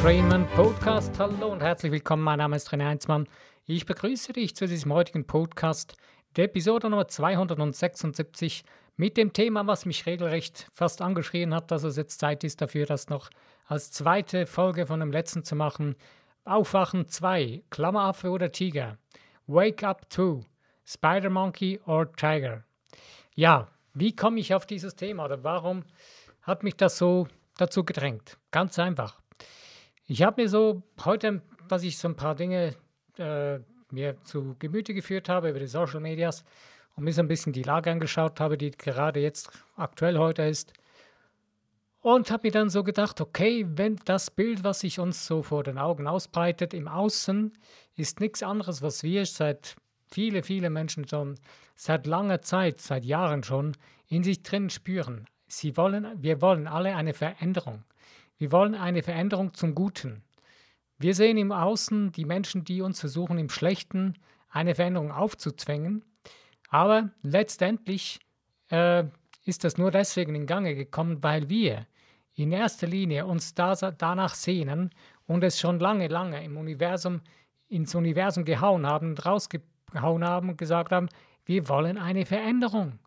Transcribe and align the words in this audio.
Trainman 0.00 0.48
Podcast. 0.56 1.18
Hallo 1.18 1.52
und 1.52 1.60
herzlich 1.60 1.92
willkommen. 1.92 2.22
Mein 2.22 2.38
Name 2.38 2.56
ist 2.56 2.70
René 2.70 2.86
Heinzmann. 2.86 3.28
Ich 3.66 3.84
begrüße 3.84 4.32
dich 4.32 4.56
zu 4.56 4.66
diesem 4.66 4.94
heutigen 4.94 5.26
Podcast, 5.26 5.94
der 6.36 6.46
Episode 6.46 6.88
Nummer 6.88 7.06
276 7.06 8.64
mit 8.96 9.18
dem 9.18 9.34
Thema, 9.34 9.66
was 9.66 9.84
mich 9.84 10.06
regelrecht 10.06 10.68
fast 10.72 11.02
angeschrien 11.02 11.54
hat, 11.54 11.70
dass 11.70 11.82
es 11.82 11.98
jetzt 11.98 12.18
Zeit 12.18 12.44
ist 12.44 12.62
dafür, 12.62 12.86
das 12.86 13.10
noch 13.10 13.28
als 13.66 13.92
zweite 13.92 14.46
Folge 14.46 14.86
von 14.86 15.00
dem 15.00 15.12
letzten 15.12 15.44
zu 15.44 15.54
machen. 15.54 15.96
Aufwachen 16.46 17.06
2, 17.06 17.64
Klammeraffe 17.68 18.30
oder 18.30 18.50
Tiger. 18.50 18.96
Wake 19.46 19.84
Up 19.84 20.06
2, 20.08 20.46
Spider 20.86 21.28
Monkey 21.28 21.78
or 21.84 22.10
Tiger. 22.10 22.64
Ja, 23.34 23.68
wie 23.92 24.16
komme 24.16 24.40
ich 24.40 24.54
auf 24.54 24.64
dieses 24.64 24.96
Thema 24.96 25.26
oder 25.26 25.44
warum 25.44 25.84
hat 26.40 26.62
mich 26.62 26.76
das 26.78 26.96
so 26.96 27.28
dazu 27.58 27.84
gedrängt? 27.84 28.38
Ganz 28.50 28.78
einfach. 28.78 29.20
Ich 30.12 30.24
habe 30.24 30.42
mir 30.42 30.48
so 30.48 30.82
heute, 31.04 31.40
was 31.68 31.84
ich 31.84 31.96
so 31.96 32.08
ein 32.08 32.16
paar 32.16 32.34
Dinge 32.34 32.74
äh, 33.16 33.60
mir 33.92 34.20
zu 34.24 34.56
Gemüte 34.58 34.92
geführt 34.92 35.28
habe 35.28 35.50
über 35.50 35.60
die 35.60 35.68
Social 35.68 36.00
Medias 36.00 36.44
und 36.96 37.04
mir 37.04 37.12
so 37.12 37.22
ein 37.22 37.28
bisschen 37.28 37.52
die 37.52 37.62
Lage 37.62 37.92
angeschaut 37.92 38.40
habe, 38.40 38.58
die 38.58 38.72
gerade 38.72 39.20
jetzt 39.20 39.50
aktuell 39.76 40.18
heute 40.18 40.42
ist. 40.42 40.72
Und 42.00 42.32
habe 42.32 42.48
mir 42.48 42.50
dann 42.50 42.70
so 42.70 42.82
gedacht, 42.82 43.20
okay, 43.20 43.64
wenn 43.68 44.00
das 44.04 44.32
Bild, 44.32 44.64
was 44.64 44.80
sich 44.80 44.98
uns 44.98 45.28
so 45.28 45.44
vor 45.44 45.62
den 45.62 45.78
Augen 45.78 46.08
ausbreitet, 46.08 46.74
im 46.74 46.88
Außen, 46.88 47.56
ist 47.94 48.18
nichts 48.18 48.42
anderes, 48.42 48.82
was 48.82 49.04
wir 49.04 49.24
seit 49.26 49.76
viele, 50.10 50.42
viele 50.42 50.70
Menschen 50.70 51.06
schon 51.06 51.38
seit 51.76 52.08
langer 52.08 52.42
Zeit, 52.42 52.80
seit 52.80 53.04
Jahren 53.04 53.44
schon, 53.44 53.76
in 54.08 54.24
sich 54.24 54.42
drin 54.42 54.70
spüren. 54.70 55.26
Sie 55.46 55.76
wollen, 55.76 56.20
wir 56.20 56.42
wollen 56.42 56.66
alle 56.66 56.96
eine 56.96 57.14
Veränderung. 57.14 57.84
Wir 58.40 58.52
wollen 58.52 58.74
eine 58.74 59.02
Veränderung 59.02 59.52
zum 59.52 59.74
Guten. 59.74 60.22
Wir 60.96 61.14
sehen 61.14 61.36
im 61.36 61.52
Außen 61.52 62.10
die 62.12 62.24
Menschen, 62.24 62.64
die 62.64 62.80
uns 62.80 62.98
versuchen, 62.98 63.36
im 63.36 63.50
Schlechten 63.50 64.14
eine 64.48 64.74
Veränderung 64.74 65.12
aufzuzwängen. 65.12 66.06
Aber 66.70 67.10
letztendlich 67.20 68.18
äh, 68.70 69.04
ist 69.44 69.64
das 69.64 69.76
nur 69.76 69.90
deswegen 69.90 70.34
in 70.34 70.46
Gange 70.46 70.74
gekommen, 70.74 71.22
weil 71.22 71.50
wir 71.50 71.86
in 72.34 72.50
erster 72.50 72.86
Linie 72.86 73.26
uns 73.26 73.52
da, 73.52 73.74
danach 73.74 74.34
sehnen 74.34 74.88
und 75.26 75.44
es 75.44 75.60
schon 75.60 75.78
lange, 75.78 76.08
lange 76.08 76.42
im 76.42 76.56
Universum, 76.56 77.20
ins 77.68 77.94
Universum 77.94 78.46
gehauen 78.46 78.86
haben 78.86 79.18
rausgehauen 79.18 80.24
haben 80.24 80.48
und 80.48 80.56
gesagt 80.56 80.92
haben, 80.92 81.10
wir 81.44 81.68
wollen 81.68 81.98
eine 81.98 82.24
Veränderung. 82.24 83.00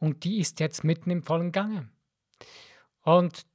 Und 0.00 0.24
die 0.24 0.40
ist 0.40 0.58
jetzt 0.58 0.82
mitten 0.82 1.10
im 1.10 1.22
vollen 1.22 1.52
Gange. 1.52 1.88
Und 3.02 3.46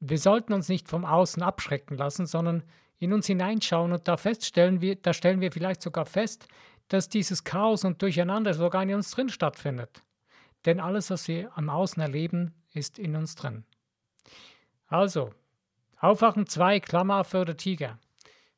wir 0.00 0.18
sollten 0.18 0.52
uns 0.52 0.68
nicht 0.68 0.88
vom 0.88 1.04
Außen 1.04 1.42
abschrecken 1.42 1.96
lassen, 1.96 2.26
sondern 2.26 2.62
in 2.98 3.12
uns 3.12 3.26
hineinschauen 3.26 3.92
und 3.92 4.08
da 4.08 4.16
feststellen 4.16 4.80
wir, 4.80 4.96
da 4.96 5.12
stellen 5.12 5.40
wir 5.40 5.52
vielleicht 5.52 5.82
sogar 5.82 6.06
fest, 6.06 6.48
dass 6.88 7.08
dieses 7.08 7.44
Chaos 7.44 7.84
und 7.84 8.00
Durcheinander 8.00 8.54
sogar 8.54 8.82
in 8.82 8.94
uns 8.94 9.10
drin 9.10 9.28
stattfindet. 9.28 10.02
Denn 10.64 10.80
alles, 10.80 11.10
was 11.10 11.28
wir 11.28 11.56
am 11.56 11.68
Außen 11.68 12.00
erleben, 12.02 12.54
ist 12.72 12.98
in 12.98 13.16
uns 13.16 13.34
drin. 13.34 13.64
Also, 14.86 15.32
Aufwachen 15.98 16.46
2, 16.46 16.80
Klammer 16.80 17.24
für 17.24 17.44
den 17.44 17.56
Tiger. 17.56 17.98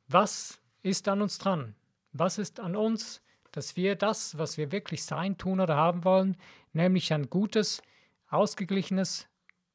Was 0.08 0.60
ist 0.82 1.08
an 1.08 1.22
uns 1.22 1.38
dran? 1.38 1.74
Was 2.12 2.38
ist 2.38 2.60
an 2.60 2.76
uns, 2.76 3.22
dass 3.52 3.76
wir 3.76 3.94
das, 3.94 4.36
was 4.38 4.58
wir 4.58 4.72
wirklich 4.72 5.04
sein, 5.04 5.38
tun 5.38 5.60
oder 5.60 5.76
haben 5.76 6.04
wollen, 6.04 6.36
nämlich 6.72 7.12
ein 7.12 7.30
gutes, 7.30 7.82
ausgeglichenes, 8.28 9.28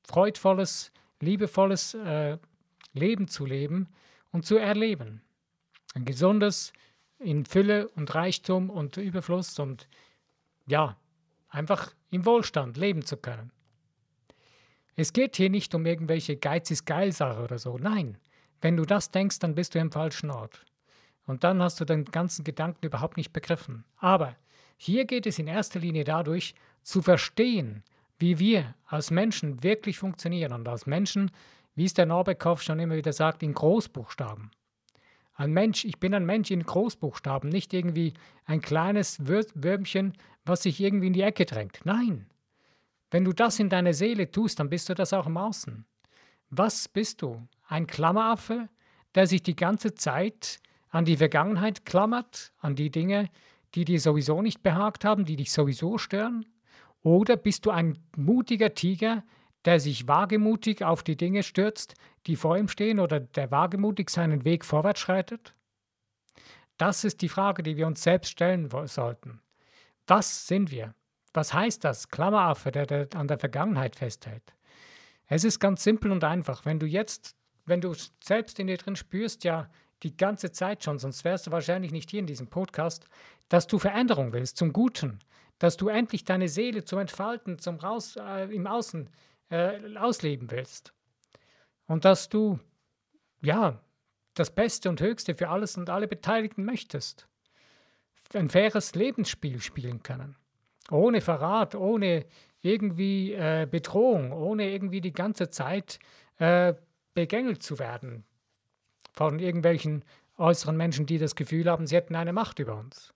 freudvolles, 0.03 0.91
liebevolles 1.23 1.93
äh, 1.93 2.37
Leben 2.93 3.27
zu 3.27 3.45
leben 3.45 3.87
und 4.31 4.45
zu 4.45 4.57
erleben. 4.57 5.21
Ein 5.95 6.05
gesundes, 6.05 6.73
in 7.19 7.45
Fülle 7.45 7.87
und 7.89 8.13
Reichtum 8.13 8.69
und 8.69 8.97
Überfluss 8.97 9.57
und 9.59 9.87
ja, 10.67 10.97
einfach 11.49 11.93
im 12.09 12.25
Wohlstand 12.25 12.77
leben 12.77 13.05
zu 13.05 13.17
können. 13.17 13.51
Es 14.95 15.13
geht 15.13 15.35
hier 15.37 15.49
nicht 15.49 15.73
um 15.73 15.85
irgendwelche 15.85 16.37
Geiz 16.37 16.69
ist 16.69 16.85
geil 16.85 17.11
Sache 17.11 17.41
oder 17.41 17.57
so. 17.57 17.77
Nein, 17.77 18.17
wenn 18.61 18.77
du 18.77 18.85
das 18.85 19.11
denkst, 19.11 19.39
dann 19.39 19.55
bist 19.55 19.73
du 19.73 19.79
im 19.79 19.91
falschen 19.91 20.29
Ort. 20.29 20.65
Und 21.25 21.43
dann 21.43 21.61
hast 21.61 21.79
du 21.79 21.85
den 21.85 22.05
ganzen 22.05 22.43
Gedanken 22.43 22.85
überhaupt 22.85 23.17
nicht 23.17 23.33
begriffen. 23.33 23.85
Aber 23.97 24.35
hier 24.77 25.05
geht 25.05 25.25
es 25.25 25.39
in 25.39 25.47
erster 25.47 25.79
Linie 25.79 26.03
dadurch, 26.03 26.53
zu 26.83 27.01
verstehen, 27.01 27.83
wie 28.19 28.39
wir 28.39 28.75
als 28.85 29.11
Menschen 29.11 29.63
wirklich 29.63 29.97
funktionieren 29.97 30.53
und 30.53 30.67
als 30.67 30.85
Menschen, 30.85 31.31
wie 31.75 31.85
es 31.85 31.93
der 31.93 32.05
Norbekow 32.05 32.61
schon 32.61 32.79
immer 32.79 32.95
wieder 32.95 33.13
sagt, 33.13 33.43
in 33.43 33.53
Großbuchstaben. 33.53 34.51
Ein 35.35 35.51
Mensch, 35.51 35.83
ich 35.83 35.99
bin 35.99 36.13
ein 36.13 36.25
Mensch 36.25 36.51
in 36.51 36.63
Großbuchstaben, 36.63 37.49
nicht 37.49 37.73
irgendwie 37.73 38.13
ein 38.45 38.61
kleines 38.61 39.25
Würmchen, 39.25 40.13
was 40.45 40.63
sich 40.63 40.79
irgendwie 40.79 41.07
in 41.07 41.13
die 41.13 41.21
Ecke 41.21 41.45
drängt. 41.45 41.79
Nein. 41.85 42.27
Wenn 43.09 43.25
du 43.25 43.33
das 43.33 43.59
in 43.59 43.69
deiner 43.69 43.93
Seele 43.93 44.29
tust, 44.29 44.59
dann 44.59 44.69
bist 44.69 44.89
du 44.89 44.93
das 44.93 45.13
auch 45.13 45.25
im 45.25 45.37
Außen. 45.37 45.85
Was 46.49 46.87
bist 46.87 47.21
du? 47.23 47.47
Ein 47.67 47.87
Klammeraffe, 47.87 48.69
der 49.15 49.25
sich 49.25 49.41
die 49.41 49.55
ganze 49.55 49.95
Zeit 49.95 50.59
an 50.89 51.05
die 51.05 51.17
Vergangenheit 51.17 51.85
klammert, 51.85 52.53
an 52.59 52.75
die 52.75 52.91
Dinge, 52.91 53.29
die 53.73 53.85
dir 53.85 53.99
sowieso 53.99 54.41
nicht 54.43 54.61
behagt 54.61 55.03
haben, 55.03 55.25
die 55.25 55.35
dich 55.35 55.51
sowieso 55.51 55.97
stören? 55.97 56.45
Oder 57.03 57.35
bist 57.35 57.65
du 57.65 57.71
ein 57.71 57.99
mutiger 58.15 58.73
Tiger, 58.73 59.23
der 59.65 59.79
sich 59.79 60.07
wagemutig 60.07 60.83
auf 60.83 61.03
die 61.03 61.17
Dinge 61.17 61.43
stürzt, 61.43 61.95
die 62.25 62.35
vor 62.35 62.57
ihm 62.57 62.67
stehen, 62.67 62.99
oder 62.99 63.19
der 63.19 63.51
wagemutig 63.51 64.09
seinen 64.09 64.45
Weg 64.45 64.65
vorwärts 64.65 65.01
schreitet? 65.01 65.53
Das 66.77 67.03
ist 67.03 67.21
die 67.21 67.29
Frage, 67.29 67.61
die 67.61 67.77
wir 67.77 67.87
uns 67.87 68.01
selbst 68.01 68.31
stellen 68.31 68.69
sollten. 68.87 69.41
Was 70.07 70.47
sind 70.47 70.71
wir? 70.71 70.95
Was 71.33 71.53
heißt 71.53 71.83
das? 71.83 72.09
Klammeraffe, 72.09 72.71
der, 72.71 72.85
der 72.85 73.07
an 73.15 73.27
der 73.27 73.39
Vergangenheit 73.39 73.95
festhält. 73.95 74.53
Es 75.27 75.43
ist 75.43 75.59
ganz 75.59 75.83
simpel 75.83 76.11
und 76.11 76.23
einfach. 76.23 76.65
Wenn 76.65 76.79
du 76.79 76.85
jetzt, 76.85 77.35
wenn 77.65 77.81
du 77.81 77.93
selbst 78.23 78.59
in 78.59 78.67
dir 78.67 78.77
drin 78.77 78.95
spürst, 78.95 79.43
ja, 79.43 79.69
die 80.03 80.15
ganze 80.15 80.51
Zeit 80.51 80.83
schon, 80.83 80.99
sonst 80.99 81.23
wärst 81.23 81.47
du 81.47 81.51
wahrscheinlich 81.51 81.91
nicht 81.91 82.11
hier 82.11 82.19
in 82.19 82.27
diesem 82.27 82.47
Podcast, 82.47 83.07
dass 83.49 83.67
du 83.67 83.79
Veränderung 83.79 84.33
willst 84.33 84.57
zum 84.57 84.73
Guten, 84.73 85.19
dass 85.59 85.77
du 85.77 85.87
endlich 85.87 86.23
deine 86.25 86.49
Seele 86.49 86.83
zum 86.83 86.99
Entfalten, 86.99 87.59
zum 87.59 87.77
Raus 87.77 88.15
äh, 88.17 88.53
im 88.53 88.67
Außen 88.67 89.09
äh, 89.49 89.95
ausleben 89.97 90.51
willst. 90.51 90.93
Und 91.87 92.05
dass 92.05 92.29
du, 92.29 92.59
ja, 93.41 93.79
das 94.33 94.53
Beste 94.53 94.89
und 94.89 94.99
Höchste 95.01 95.35
für 95.35 95.49
alles 95.49 95.77
und 95.77 95.89
alle 95.89 96.07
Beteiligten 96.07 96.65
möchtest. 96.65 97.27
Ein 98.33 98.49
faires 98.49 98.95
Lebensspiel 98.95 99.61
spielen 99.61 100.01
können. 100.01 100.35
Ohne 100.89 101.21
Verrat, 101.21 101.75
ohne 101.75 102.25
irgendwie 102.61 103.33
äh, 103.33 103.67
Bedrohung, 103.69 104.31
ohne 104.31 104.71
irgendwie 104.71 105.01
die 105.01 105.13
ganze 105.13 105.49
Zeit 105.49 105.99
äh, 106.39 106.73
begängelt 107.13 107.61
zu 107.61 107.77
werden 107.77 108.25
von 109.13 109.37
irgendwelchen 109.39 110.03
äußeren 110.37 110.75
Menschen, 110.75 111.05
die 111.05 111.19
das 111.19 111.35
Gefühl 111.35 111.69
haben, 111.69 111.85
sie 111.85 111.95
hätten 111.95 112.15
eine 112.15 112.33
Macht 112.33 112.59
über 112.59 112.75
uns. 112.75 113.13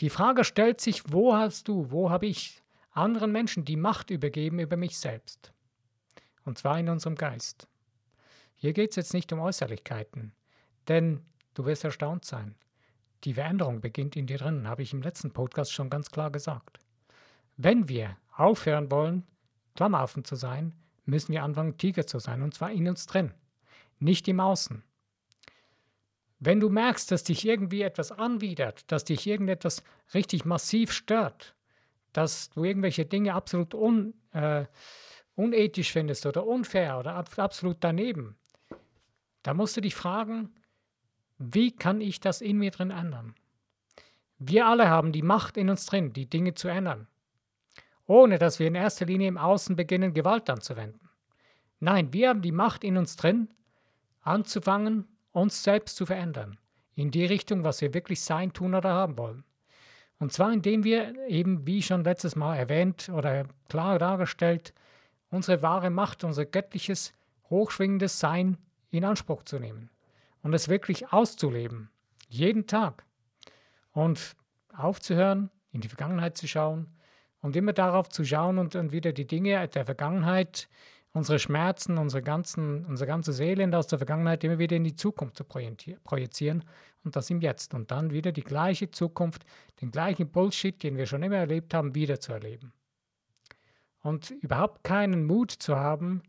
Die 0.00 0.10
Frage 0.10 0.44
stellt 0.44 0.80
sich, 0.80 1.12
wo 1.12 1.34
hast 1.34 1.66
du, 1.66 1.90
wo 1.90 2.10
habe 2.10 2.26
ich 2.26 2.62
anderen 2.92 3.32
Menschen 3.32 3.64
die 3.64 3.76
Macht 3.76 4.10
übergeben 4.10 4.60
über 4.60 4.76
mich 4.76 4.98
selbst? 4.98 5.52
Und 6.44 6.56
zwar 6.56 6.78
in 6.78 6.88
unserem 6.88 7.16
Geist. 7.16 7.68
Hier 8.54 8.72
geht 8.72 8.90
es 8.90 8.96
jetzt 8.96 9.14
nicht 9.14 9.32
um 9.32 9.40
Äußerlichkeiten, 9.40 10.32
denn 10.86 11.24
du 11.54 11.64
wirst 11.64 11.84
erstaunt 11.84 12.24
sein. 12.24 12.54
Die 13.24 13.34
Veränderung 13.34 13.80
beginnt 13.80 14.14
in 14.14 14.26
dir 14.26 14.38
drin, 14.38 14.68
habe 14.68 14.82
ich 14.82 14.92
im 14.92 15.02
letzten 15.02 15.32
Podcast 15.32 15.72
schon 15.72 15.90
ganz 15.90 16.10
klar 16.10 16.30
gesagt. 16.30 16.78
Wenn 17.56 17.88
wir 17.88 18.16
aufhören 18.36 18.90
wollen, 18.90 19.26
Klammeraffen 19.74 20.24
zu 20.24 20.36
sein, 20.36 20.74
müssen 21.04 21.32
wir 21.32 21.42
anfangen, 21.42 21.76
Tiger 21.76 22.06
zu 22.06 22.20
sein, 22.20 22.42
und 22.42 22.54
zwar 22.54 22.70
in 22.70 22.88
uns 22.88 23.06
drin, 23.06 23.34
nicht 23.98 24.28
im 24.28 24.38
Außen. 24.38 24.84
Wenn 26.40 26.60
du 26.60 26.68
merkst, 26.68 27.10
dass 27.10 27.24
dich 27.24 27.44
irgendwie 27.44 27.82
etwas 27.82 28.12
anwidert, 28.12 28.90
dass 28.92 29.04
dich 29.04 29.26
irgendetwas 29.26 29.82
richtig 30.14 30.44
massiv 30.44 30.92
stört, 30.92 31.54
dass 32.12 32.50
du 32.50 32.64
irgendwelche 32.64 33.04
Dinge 33.04 33.34
absolut 33.34 33.74
un, 33.74 34.14
äh, 34.32 34.66
unethisch 35.34 35.92
findest 35.92 36.26
oder 36.26 36.46
unfair 36.46 36.98
oder 36.98 37.14
ab, 37.14 37.36
absolut 37.38 37.78
daneben, 37.80 38.36
da 39.42 39.54
musst 39.54 39.76
du 39.76 39.80
dich 39.80 39.94
fragen, 39.94 40.54
wie 41.38 41.74
kann 41.74 42.00
ich 42.00 42.20
das 42.20 42.40
in 42.40 42.58
mir 42.58 42.70
drin 42.70 42.90
ändern? 42.90 43.34
Wir 44.38 44.66
alle 44.66 44.88
haben 44.88 45.12
die 45.12 45.22
Macht 45.22 45.56
in 45.56 45.70
uns 45.70 45.86
drin, 45.86 46.12
die 46.12 46.28
Dinge 46.28 46.54
zu 46.54 46.68
ändern, 46.68 47.08
ohne 48.06 48.38
dass 48.38 48.58
wir 48.58 48.68
in 48.68 48.74
erster 48.76 49.06
Linie 49.06 49.28
im 49.28 49.38
Außen 49.38 49.74
beginnen, 49.74 50.14
Gewalt 50.14 50.48
anzuwenden. 50.50 51.08
Nein, 51.80 52.12
wir 52.12 52.28
haben 52.28 52.42
die 52.42 52.52
Macht 52.52 52.84
in 52.84 52.96
uns 52.96 53.16
drin, 53.16 53.48
anzufangen, 54.20 55.08
uns 55.38 55.62
selbst 55.62 55.96
zu 55.96 56.06
verändern, 56.06 56.58
in 56.94 57.10
die 57.10 57.24
Richtung, 57.24 57.64
was 57.64 57.80
wir 57.80 57.94
wirklich 57.94 58.20
sein, 58.22 58.52
tun 58.52 58.74
oder 58.74 58.90
haben 58.90 59.16
wollen. 59.18 59.44
Und 60.18 60.32
zwar 60.32 60.52
indem 60.52 60.84
wir 60.84 61.14
eben, 61.28 61.66
wie 61.66 61.82
schon 61.82 62.04
letztes 62.04 62.34
Mal 62.34 62.56
erwähnt 62.56 63.08
oder 63.08 63.46
klar 63.68 63.98
dargestellt, 63.98 64.74
unsere 65.30 65.62
wahre 65.62 65.90
Macht, 65.90 66.24
unser 66.24 66.44
göttliches, 66.44 67.12
hochschwingendes 67.50 68.18
Sein 68.18 68.56
in 68.90 69.04
Anspruch 69.04 69.44
zu 69.44 69.58
nehmen 69.58 69.90
und 70.42 70.54
es 70.54 70.68
wirklich 70.68 71.12
auszuleben, 71.12 71.90
jeden 72.28 72.66
Tag. 72.66 73.04
Und 73.92 74.36
aufzuhören, 74.76 75.50
in 75.72 75.80
die 75.80 75.88
Vergangenheit 75.88 76.36
zu 76.36 76.46
schauen 76.46 76.86
und 77.40 77.56
immer 77.56 77.72
darauf 77.72 78.08
zu 78.08 78.24
schauen 78.24 78.58
und 78.58 78.74
dann 78.74 78.92
wieder 78.92 79.12
die 79.12 79.26
Dinge 79.26 79.66
der 79.68 79.84
Vergangenheit, 79.84 80.68
unsere 81.12 81.38
Schmerzen, 81.38 81.98
unsere, 81.98 82.22
ganzen, 82.22 82.84
unsere 82.86 83.08
ganze 83.08 83.32
Seele 83.32 83.76
aus 83.76 83.86
der 83.86 83.98
Vergangenheit 83.98 84.44
immer 84.44 84.58
wieder 84.58 84.76
in 84.76 84.84
die 84.84 84.94
Zukunft 84.94 85.36
zu 85.36 85.44
projizieren 85.44 86.64
und 87.04 87.16
das 87.16 87.30
im 87.30 87.40
Jetzt 87.40 87.74
und 87.74 87.90
dann 87.90 88.10
wieder 88.12 88.32
die 88.32 88.44
gleiche 88.44 88.90
Zukunft, 88.90 89.44
den 89.80 89.90
gleichen 89.90 90.30
Bullshit, 90.30 90.82
den 90.82 90.96
wir 90.96 91.06
schon 91.06 91.22
immer 91.22 91.36
erlebt 91.36 91.74
haben, 91.74 91.94
wieder 91.94 92.20
zu 92.20 92.32
erleben. 92.32 92.72
Und 94.00 94.30
überhaupt 94.30 94.84
keinen 94.84 95.26
Mut 95.26 95.50
zu 95.50 95.76
haben, 95.76 96.22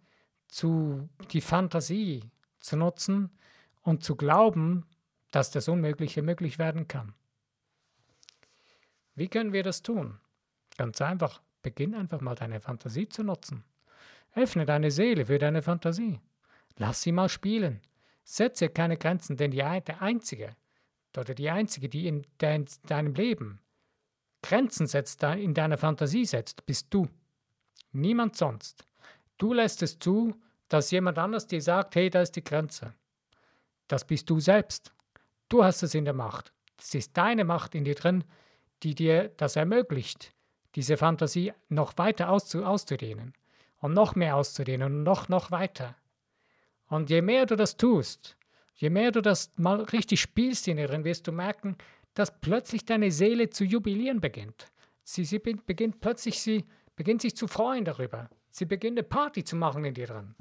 zu 0.47 1.09
die 1.31 1.41
Fantasie 1.41 2.31
zu 2.59 2.77
nutzen 2.77 3.29
und 3.81 4.03
zu 4.03 4.15
glauben, 4.15 4.85
dass 5.31 5.51
das 5.51 5.67
Unmögliche 5.67 6.21
möglich 6.21 6.57
werden 6.57 6.87
kann. 6.87 7.13
Wie 9.15 9.27
können 9.27 9.53
wir 9.53 9.63
das 9.63 9.83
tun? 9.83 10.19
Ganz 10.77 11.01
einfach, 11.01 11.41
beginn 11.61 11.93
einfach 11.93 12.21
mal 12.21 12.35
deine 12.35 12.61
Fantasie 12.61 13.07
zu 13.07 13.23
nutzen. 13.23 13.63
Öffne 14.35 14.65
deine 14.65 14.91
Seele 14.91 15.25
für 15.25 15.39
deine 15.39 15.61
Fantasie. 15.61 16.19
Lass 16.77 17.01
sie 17.01 17.11
mal 17.11 17.29
spielen. 17.29 17.81
Setze 18.23 18.69
keine 18.69 18.97
Grenzen, 18.97 19.37
denn 19.37 19.51
die, 19.51 19.57
der 19.57 20.01
Einzige 20.01 20.55
oder 21.17 21.33
die 21.33 21.49
Einzige, 21.49 21.89
die 21.89 22.07
in, 22.07 22.25
dein, 22.37 22.65
deinem 22.87 23.13
Leben 23.13 23.59
Grenzen 24.41 24.87
setzt, 24.87 25.21
in 25.23 25.53
deiner 25.53 25.77
Fantasie 25.77 26.25
setzt, 26.25 26.65
bist 26.65 26.87
du. 26.91 27.09
Niemand 27.91 28.37
sonst. 28.37 28.85
Du 29.37 29.53
lässt 29.53 29.81
es 29.81 29.99
zu, 29.99 30.35
dass 30.69 30.91
jemand 30.91 31.17
anders 31.17 31.47
dir 31.47 31.61
sagt, 31.61 31.95
hey, 31.95 32.09
da 32.09 32.21
ist 32.21 32.35
die 32.35 32.43
Grenze. 32.43 32.93
Das 33.87 34.05
bist 34.05 34.29
du 34.29 34.39
selbst. 34.39 34.93
Du 35.49 35.63
hast 35.63 35.81
es 35.83 35.95
in 35.95 36.05
der 36.05 36.13
Macht. 36.13 36.53
Es 36.77 36.93
ist 36.93 37.17
deine 37.17 37.43
Macht 37.43 37.75
in 37.75 37.83
dir 37.83 37.95
drin, 37.95 38.23
die 38.83 38.95
dir 38.95 39.29
das 39.35 39.55
ermöglicht, 39.55 40.33
diese 40.75 40.95
Fantasie 40.95 41.51
noch 41.67 41.97
weiter 41.97 42.29
auszudehnen 42.29 43.33
und 43.79 43.93
noch 43.93 44.15
mehr 44.15 44.35
auszudehnen 44.35 44.93
und 44.93 45.03
noch, 45.03 45.29
noch 45.29 45.51
weiter. 45.51 45.95
Und 46.87 47.09
je 47.09 47.21
mehr 47.21 47.45
du 47.45 47.55
das 47.55 47.77
tust, 47.77 48.37
je 48.75 48.89
mehr 48.89 49.11
du 49.11 49.21
das 49.21 49.51
mal 49.57 49.81
richtig 49.81 50.21
spielst 50.21 50.67
in 50.67 50.77
drin, 50.77 51.03
wirst 51.03 51.27
du 51.27 51.31
merken, 51.31 51.77
dass 52.13 52.39
plötzlich 52.41 52.85
deine 52.85 53.11
Seele 53.11 53.49
zu 53.49 53.63
jubilieren 53.63 54.19
beginnt. 54.21 54.71
Sie, 55.03 55.23
sie 55.25 55.39
beginnt 55.39 56.01
plötzlich, 56.01 56.41
sie 56.41 56.65
beginnt 56.95 57.21
sich 57.21 57.35
zu 57.35 57.47
freuen 57.47 57.85
darüber. 57.85 58.29
Sie 58.51 58.65
beginnt 58.65 58.97
eine 58.97 59.07
Party 59.07 59.43
zu 59.43 59.55
machen 59.55 59.85
in 59.85 59.93
dir 59.93 60.07
drin. 60.07 60.35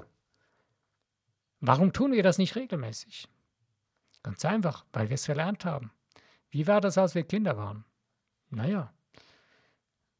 Warum 1.61 1.93
tun 1.93 2.11
wir 2.11 2.23
das 2.23 2.37
nicht 2.37 2.55
regelmäßig? 2.55 3.27
Ganz 4.23 4.43
einfach, 4.45 4.85
weil 4.91 5.09
wir 5.09 5.15
es 5.15 5.25
verlernt 5.25 5.65
haben. 5.65 5.91
Wie 6.49 6.67
war 6.67 6.81
das, 6.81 6.97
als 6.97 7.15
wir 7.15 7.23
Kinder 7.23 7.57
waren? 7.57 7.85
Naja, 8.49 8.91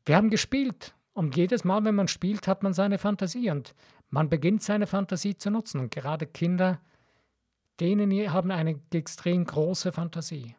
wir 0.05 0.15
haben 0.15 0.29
gespielt 0.29 0.93
und 1.19 1.35
jedes 1.35 1.65
Mal, 1.65 1.83
wenn 1.83 1.95
man 1.95 2.07
spielt, 2.07 2.47
hat 2.47 2.63
man 2.63 2.71
seine 2.71 2.97
Fantasie 2.97 3.51
und 3.51 3.75
man 4.09 4.29
beginnt 4.29 4.63
seine 4.63 4.87
Fantasie 4.87 5.35
zu 5.35 5.51
nutzen. 5.51 5.81
Und 5.81 5.91
gerade 5.91 6.25
Kinder, 6.25 6.79
denen 7.81 8.09
haben 8.31 8.51
eine 8.51 8.79
extrem 8.93 9.43
große 9.43 9.91
Fantasie. 9.91 10.55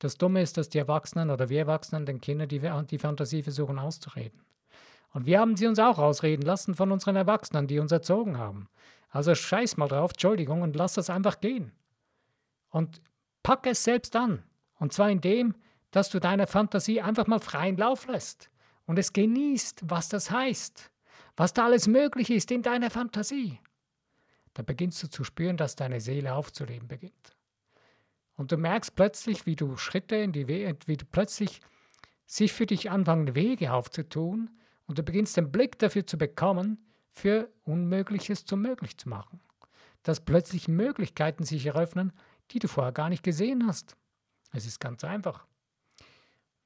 Das 0.00 0.16
Dumme 0.16 0.42
ist, 0.42 0.56
dass 0.56 0.70
die 0.70 0.78
Erwachsenen 0.78 1.30
oder 1.30 1.50
wir 1.50 1.60
Erwachsenen 1.60 2.04
den 2.04 2.20
Kindern 2.20 2.48
die, 2.48 2.68
die 2.90 2.98
Fantasie 2.98 3.44
versuchen 3.44 3.78
auszureden. 3.78 4.40
Und 5.12 5.26
wir 5.26 5.38
haben 5.38 5.56
sie 5.56 5.68
uns 5.68 5.78
auch 5.78 6.00
ausreden 6.00 6.42
lassen 6.42 6.74
von 6.74 6.90
unseren 6.90 7.14
Erwachsenen, 7.14 7.68
die 7.68 7.78
uns 7.78 7.92
erzogen 7.92 8.38
haben. 8.38 8.68
Also 9.08 9.36
scheiß 9.36 9.76
mal 9.76 9.86
drauf, 9.86 10.10
Entschuldigung, 10.14 10.62
und 10.62 10.74
lass 10.74 10.94
das 10.94 11.10
einfach 11.10 11.40
gehen. 11.40 11.70
Und 12.70 13.00
pack 13.44 13.68
es 13.68 13.84
selbst 13.84 14.16
an. 14.16 14.42
Und 14.80 14.92
zwar 14.92 15.10
indem, 15.10 15.54
dass 15.92 16.10
du 16.10 16.18
deiner 16.18 16.48
Fantasie 16.48 17.00
einfach 17.00 17.28
mal 17.28 17.38
freien 17.38 17.76
Lauf 17.76 18.08
lässt 18.08 18.50
und 18.90 18.98
es 18.98 19.12
genießt, 19.12 19.82
was 19.84 20.08
das 20.08 20.32
heißt, 20.32 20.90
was 21.36 21.52
da 21.52 21.66
alles 21.66 21.86
möglich 21.86 22.28
ist 22.28 22.50
in 22.50 22.62
deiner 22.62 22.90
Fantasie, 22.90 23.60
da 24.52 24.64
beginnst 24.64 25.00
du 25.00 25.06
zu 25.06 25.22
spüren, 25.22 25.56
dass 25.56 25.76
deine 25.76 26.00
Seele 26.00 26.34
aufzuleben 26.34 26.88
beginnt. 26.88 27.36
Und 28.34 28.50
du 28.50 28.56
merkst 28.56 28.96
plötzlich, 28.96 29.46
wie 29.46 29.54
du 29.54 29.76
Schritte 29.76 30.16
in 30.16 30.32
die 30.32 30.48
Wege, 30.48 30.76
wie 30.86 30.96
du 30.96 31.04
plötzlich 31.04 31.60
sich 32.26 32.52
für 32.52 32.66
dich 32.66 32.90
anfangen, 32.90 33.36
Wege 33.36 33.72
aufzutun 33.72 34.50
und 34.86 34.98
du 34.98 35.04
beginnst 35.04 35.36
den 35.36 35.52
Blick 35.52 35.78
dafür 35.78 36.04
zu 36.04 36.18
bekommen, 36.18 36.84
für 37.12 37.48
Unmögliches 37.62 38.44
zum 38.44 38.60
Möglich 38.60 38.98
zu 38.98 39.08
machen. 39.08 39.38
Dass 40.02 40.24
plötzlich 40.24 40.66
Möglichkeiten 40.66 41.44
sich 41.44 41.64
eröffnen, 41.64 42.12
die 42.50 42.58
du 42.58 42.66
vorher 42.66 42.92
gar 42.92 43.08
nicht 43.08 43.22
gesehen 43.22 43.68
hast. 43.68 43.96
Es 44.50 44.66
ist 44.66 44.80
ganz 44.80 45.04
einfach. 45.04 45.46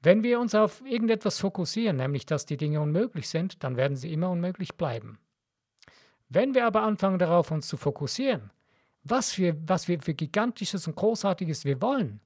Wenn 0.05 0.23
wir 0.23 0.39
uns 0.39 0.55
auf 0.55 0.83
irgendetwas 0.85 1.39
fokussieren, 1.39 1.97
nämlich 1.97 2.27
dass 2.27 2.45
die 2.45 2.59
Dinge 2.59 2.83
unmöglich 2.83 3.27
sind, 3.27 3.65
dann 3.65 3.79
werden 3.79 3.97
sie 3.97 4.13
immer 4.13 4.29
unmöglich 4.29 4.75
bleiben. 4.75 5.19
Wenn 6.29 6.55
wir 6.55 6.67
aber 6.67 6.83
anfangen 6.83 7.19
darauf, 7.19 7.51
uns 7.51 7.67
zu 7.67 7.79
fokussieren, 7.79 8.51
was 9.03 9.39
wir, 9.39 9.57
was 9.67 9.89
wir 9.89 9.99
für 10.03 10.13
gigantisches 10.13 10.87
und 10.87 10.95
großartiges 10.95 11.65
wir 11.65 11.81
wollen 11.81 12.21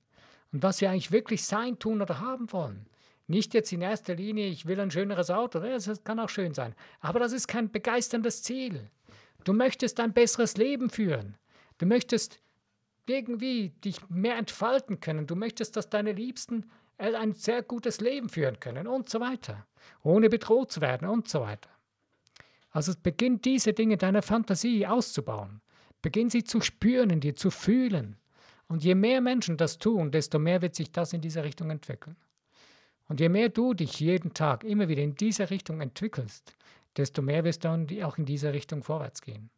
und 0.53 0.65
was 0.65 0.81
wir 0.81 0.91
eigentlich 0.91 1.13
wirklich 1.13 1.45
sein, 1.45 1.79
tun 1.79 2.03
oder 2.03 2.19
haben 2.19 2.53
wollen, 2.53 2.87
nicht 3.29 3.55
jetzt 3.55 3.73
in 3.73 3.83
erster 3.83 4.17
Linie, 4.17 4.49
ich 4.49 4.67
will 4.67 4.81
ein 4.81 4.91
schöneres 4.91 5.31
Auto, 5.31 5.61
das 5.61 6.03
kann 6.03 6.19
auch 6.19 6.31
schön 6.31 6.55
sein, 6.55 6.75
aber 6.99 7.21
das 7.21 7.31
ist 7.31 7.47
kein 7.47 7.71
begeisterndes 7.71 8.43
Ziel. 8.43 8.91
Du 9.45 9.53
möchtest 9.53 10.01
ein 10.01 10.13
besseres 10.13 10.57
Leben 10.57 10.91
führen. 10.91 11.37
Du 11.79 11.87
möchtest 11.87 12.41
irgendwie 13.07 13.69
dich 13.85 14.01
mehr 14.09 14.37
entfalten 14.37 14.99
können. 14.99 15.29
Du 15.29 15.37
möchtest, 15.37 15.77
dass 15.77 15.91
deine 15.91 16.13
Liebsten 16.13 16.69
ein 16.99 17.33
sehr 17.33 17.63
gutes 17.63 18.01
Leben 18.01 18.29
führen 18.29 18.61
können 18.61 18.87
und 18.87 19.09
so 19.09 19.21
weiter, 19.21 19.67
ohne 20.03 20.29
bedroht 20.29 20.73
zu 20.73 20.81
werden 20.81 21.09
und 21.09 21.29
so 21.29 21.41
weiter. 21.41 21.71
Also 22.71 22.93
beginn 23.03 23.41
diese 23.41 23.73
Dinge 23.73 23.97
deiner 23.97 24.23
Fantasie 24.23 24.87
auszubauen. 24.87 25.61
Beginn 26.03 26.31
sie 26.31 26.45
zu 26.45 26.61
spüren, 26.61 27.11
in 27.11 27.21
dir 27.21 27.35
zu 27.35 27.51
fühlen. 27.51 28.17
Und 28.69 28.85
je 28.85 28.95
mehr 28.95 29.21
Menschen 29.21 29.57
das 29.57 29.79
tun, 29.79 30.11
desto 30.11 30.39
mehr 30.39 30.61
wird 30.61 30.75
sich 30.75 30.93
das 30.93 31.13
in 31.13 31.21
diese 31.21 31.43
Richtung 31.43 31.71
entwickeln. 31.71 32.17
Und 33.09 33.21
je 33.21 33.31
mehr 33.31 33.49
du 33.49 33.73
dich 33.73 34.01
jeden 34.01 34.35
Tag 34.35 34.65
immer 34.65 34.89
wieder 34.89 35.03
in 35.03 35.15
diese 35.15 35.49
Richtung 35.49 35.81
entwickelst, 35.81 36.53
desto 36.97 37.23
mehr 37.23 37.45
wirst 37.45 37.65
du 37.65 38.05
auch 38.05 38.19
in 38.19 38.27
diese 38.27 38.53
Richtung 38.53 38.83
vorwärts 38.83 39.23
gehen. 39.23 39.51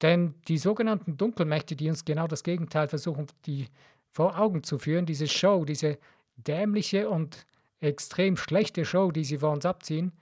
Denn 0.00 0.34
die 0.46 0.58
sogenannten 0.58 1.16
Dunkelmächte, 1.16 1.76
die 1.76 1.90
uns 1.90 2.04
genau 2.04 2.26
das 2.26 2.44
Gegenteil 2.44 2.88
versuchen, 2.88 3.26
die 3.46 3.66
vor 4.10 4.38
Augen 4.38 4.62
zu 4.62 4.78
führen, 4.78 5.04
diese 5.04 5.26
Show, 5.26 5.64
diese 5.64 5.98
dämliche 6.38 7.08
und 7.08 7.46
extrem 7.80 8.36
schlechte 8.36 8.84
Show, 8.84 9.10
die 9.10 9.24
sie 9.24 9.38
vor 9.38 9.52
uns 9.52 9.66
abziehen, 9.66 10.12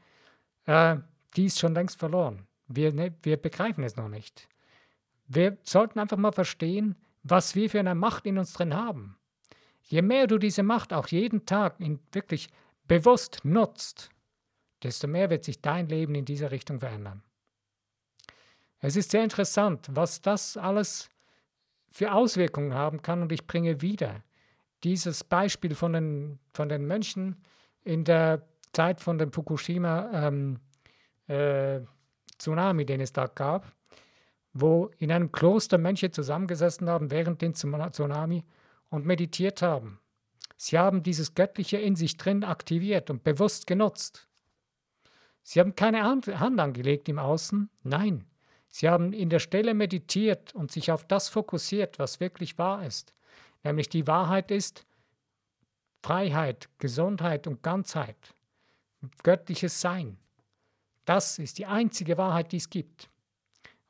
äh, 0.66 0.96
die 1.36 1.46
ist 1.46 1.58
schon 1.58 1.74
längst 1.74 1.98
verloren. 1.98 2.46
Wir, 2.68 2.92
ne, 2.92 3.14
wir 3.22 3.36
begreifen 3.36 3.84
es 3.84 3.96
noch 3.96 4.08
nicht. 4.08 4.48
Wir 5.28 5.58
sollten 5.62 5.98
einfach 5.98 6.16
mal 6.16 6.32
verstehen, 6.32 6.96
was 7.22 7.54
wir 7.54 7.70
für 7.70 7.80
eine 7.80 7.94
Macht 7.94 8.26
in 8.26 8.38
uns 8.38 8.52
drin 8.52 8.74
haben. 8.74 9.16
Je 9.82 10.02
mehr 10.02 10.26
du 10.26 10.38
diese 10.38 10.62
Macht 10.62 10.92
auch 10.92 11.08
jeden 11.08 11.46
Tag 11.46 11.76
wirklich 12.12 12.48
bewusst 12.86 13.40
nutzt, 13.44 14.10
desto 14.82 15.06
mehr 15.06 15.30
wird 15.30 15.44
sich 15.44 15.60
dein 15.60 15.88
Leben 15.88 16.14
in 16.14 16.24
dieser 16.24 16.50
Richtung 16.50 16.80
verändern. 16.80 17.22
Es 18.80 18.96
ist 18.96 19.10
sehr 19.10 19.24
interessant, 19.24 19.88
was 19.90 20.20
das 20.20 20.56
alles 20.56 21.10
für 21.90 22.12
Auswirkungen 22.12 22.74
haben 22.74 23.02
kann 23.02 23.22
und 23.22 23.32
ich 23.32 23.46
bringe 23.46 23.80
wieder 23.80 24.22
dieses 24.86 25.24
Beispiel 25.24 25.74
von 25.74 25.94
den, 25.94 26.38
von 26.52 26.68
den 26.68 26.86
Mönchen 26.86 27.42
in 27.82 28.04
der 28.04 28.46
Zeit 28.72 29.00
von 29.00 29.18
dem 29.18 29.32
Fukushima 29.32 30.28
ähm, 30.28 30.60
äh, 31.26 31.80
Tsunami, 32.38 32.86
den 32.86 33.00
es 33.00 33.12
da 33.12 33.26
gab, 33.26 33.72
wo 34.52 34.92
in 34.98 35.10
einem 35.10 35.32
Kloster 35.32 35.76
Mönche 35.76 36.12
zusammengesessen 36.12 36.88
haben 36.88 37.10
während 37.10 37.42
dem 37.42 37.52
Tsunami 37.52 38.44
und 38.88 39.04
meditiert 39.04 39.60
haben. 39.60 39.98
Sie 40.56 40.78
haben 40.78 41.02
dieses 41.02 41.34
Göttliche 41.34 41.78
in 41.78 41.96
sich 41.96 42.16
drin 42.16 42.44
aktiviert 42.44 43.10
und 43.10 43.24
bewusst 43.24 43.66
genutzt. 43.66 44.28
Sie 45.42 45.58
haben 45.58 45.74
keine 45.74 46.04
Hand 46.04 46.28
angelegt 46.28 47.08
im 47.08 47.18
Außen, 47.18 47.70
nein. 47.82 48.24
Sie 48.68 48.88
haben 48.88 49.12
in 49.12 49.30
der 49.30 49.40
Stelle 49.40 49.74
meditiert 49.74 50.54
und 50.54 50.70
sich 50.70 50.92
auf 50.92 51.04
das 51.04 51.28
fokussiert, 51.28 51.98
was 51.98 52.20
wirklich 52.20 52.56
wahr 52.56 52.86
ist. 52.86 53.16
Nämlich 53.66 53.88
die 53.88 54.06
Wahrheit 54.06 54.52
ist 54.52 54.86
Freiheit, 56.00 56.68
Gesundheit 56.78 57.48
und 57.48 57.64
Ganzheit, 57.64 58.16
göttliches 59.24 59.80
Sein. 59.80 60.18
Das 61.04 61.40
ist 61.40 61.58
die 61.58 61.66
einzige 61.66 62.16
Wahrheit, 62.16 62.52
die 62.52 62.58
es 62.58 62.70
gibt. 62.70 63.10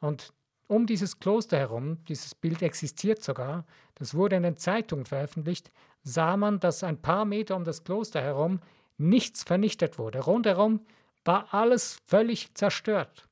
Und 0.01 0.33
um 0.67 0.87
dieses 0.87 1.19
Kloster 1.19 1.59
herum, 1.59 2.03
dieses 2.07 2.35
Bild 2.35 2.63
existiert 2.63 3.23
sogar, 3.23 3.67
das 3.97 4.15
wurde 4.15 4.37
in 4.37 4.45
den 4.45 4.57
Zeitungen 4.57 5.05
veröffentlicht, 5.05 5.71
sah 6.03 6.39
man, 6.39 6.59
dass 6.59 6.83
ein 6.83 7.03
paar 7.03 7.27
Meter 7.27 7.55
um 7.55 7.65
das 7.65 7.85
Kloster 7.85 8.23
herum 8.23 8.61
nichts 8.97 9.43
vernichtet 9.43 9.99
wurde. 9.99 10.21
Rundherum 10.21 10.87
war 11.23 11.53
alles 11.53 12.01
völlig 12.07 12.55
zerstört. 12.55 13.29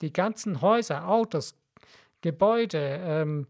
Die 0.00 0.12
ganzen 0.12 0.60
Häuser, 0.60 1.08
Autos, 1.08 1.54
Gebäude, 2.20 3.00
ähm, 3.00 3.46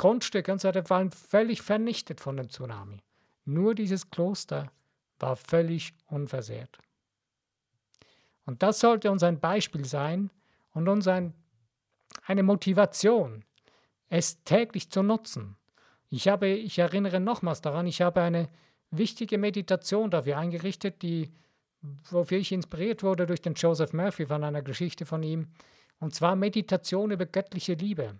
Grundstücke 0.00 0.50
und 0.50 0.62
so 0.62 0.68
weiter 0.68 0.88
waren 0.88 1.10
völlig 1.10 1.60
vernichtet 1.60 2.22
von 2.22 2.38
dem 2.38 2.48
Tsunami. 2.48 3.02
Nur 3.44 3.74
dieses 3.74 4.10
Kloster 4.10 4.72
war 5.18 5.36
völlig 5.36 5.92
unversehrt. 6.06 6.78
Und 8.46 8.62
das 8.62 8.80
sollte 8.80 9.10
uns 9.10 9.22
ein 9.22 9.40
Beispiel 9.40 9.84
sein 9.84 10.30
und 10.72 10.88
uns 10.88 11.06
ein, 11.06 11.34
eine 12.24 12.42
Motivation, 12.42 13.44
es 14.08 14.42
täglich 14.44 14.90
zu 14.90 15.02
nutzen. 15.02 15.56
Ich, 16.08 16.28
habe, 16.28 16.48
ich 16.48 16.78
erinnere 16.78 17.20
nochmals 17.20 17.60
daran, 17.60 17.86
ich 17.86 18.00
habe 18.00 18.22
eine 18.22 18.48
wichtige 18.90 19.36
Meditation 19.36 20.10
dafür 20.10 20.38
eingerichtet, 20.38 21.02
die, 21.02 21.30
wofür 22.10 22.38
ich 22.38 22.52
inspiriert 22.52 23.02
wurde 23.02 23.26
durch 23.26 23.42
den 23.42 23.52
Joseph 23.52 23.92
Murphy 23.92 24.24
von 24.24 24.44
einer 24.44 24.62
Geschichte 24.62 25.04
von 25.04 25.22
ihm, 25.22 25.48
und 25.98 26.14
zwar 26.14 26.36
Meditation 26.36 27.10
über 27.10 27.26
göttliche 27.26 27.74
Liebe. 27.74 28.18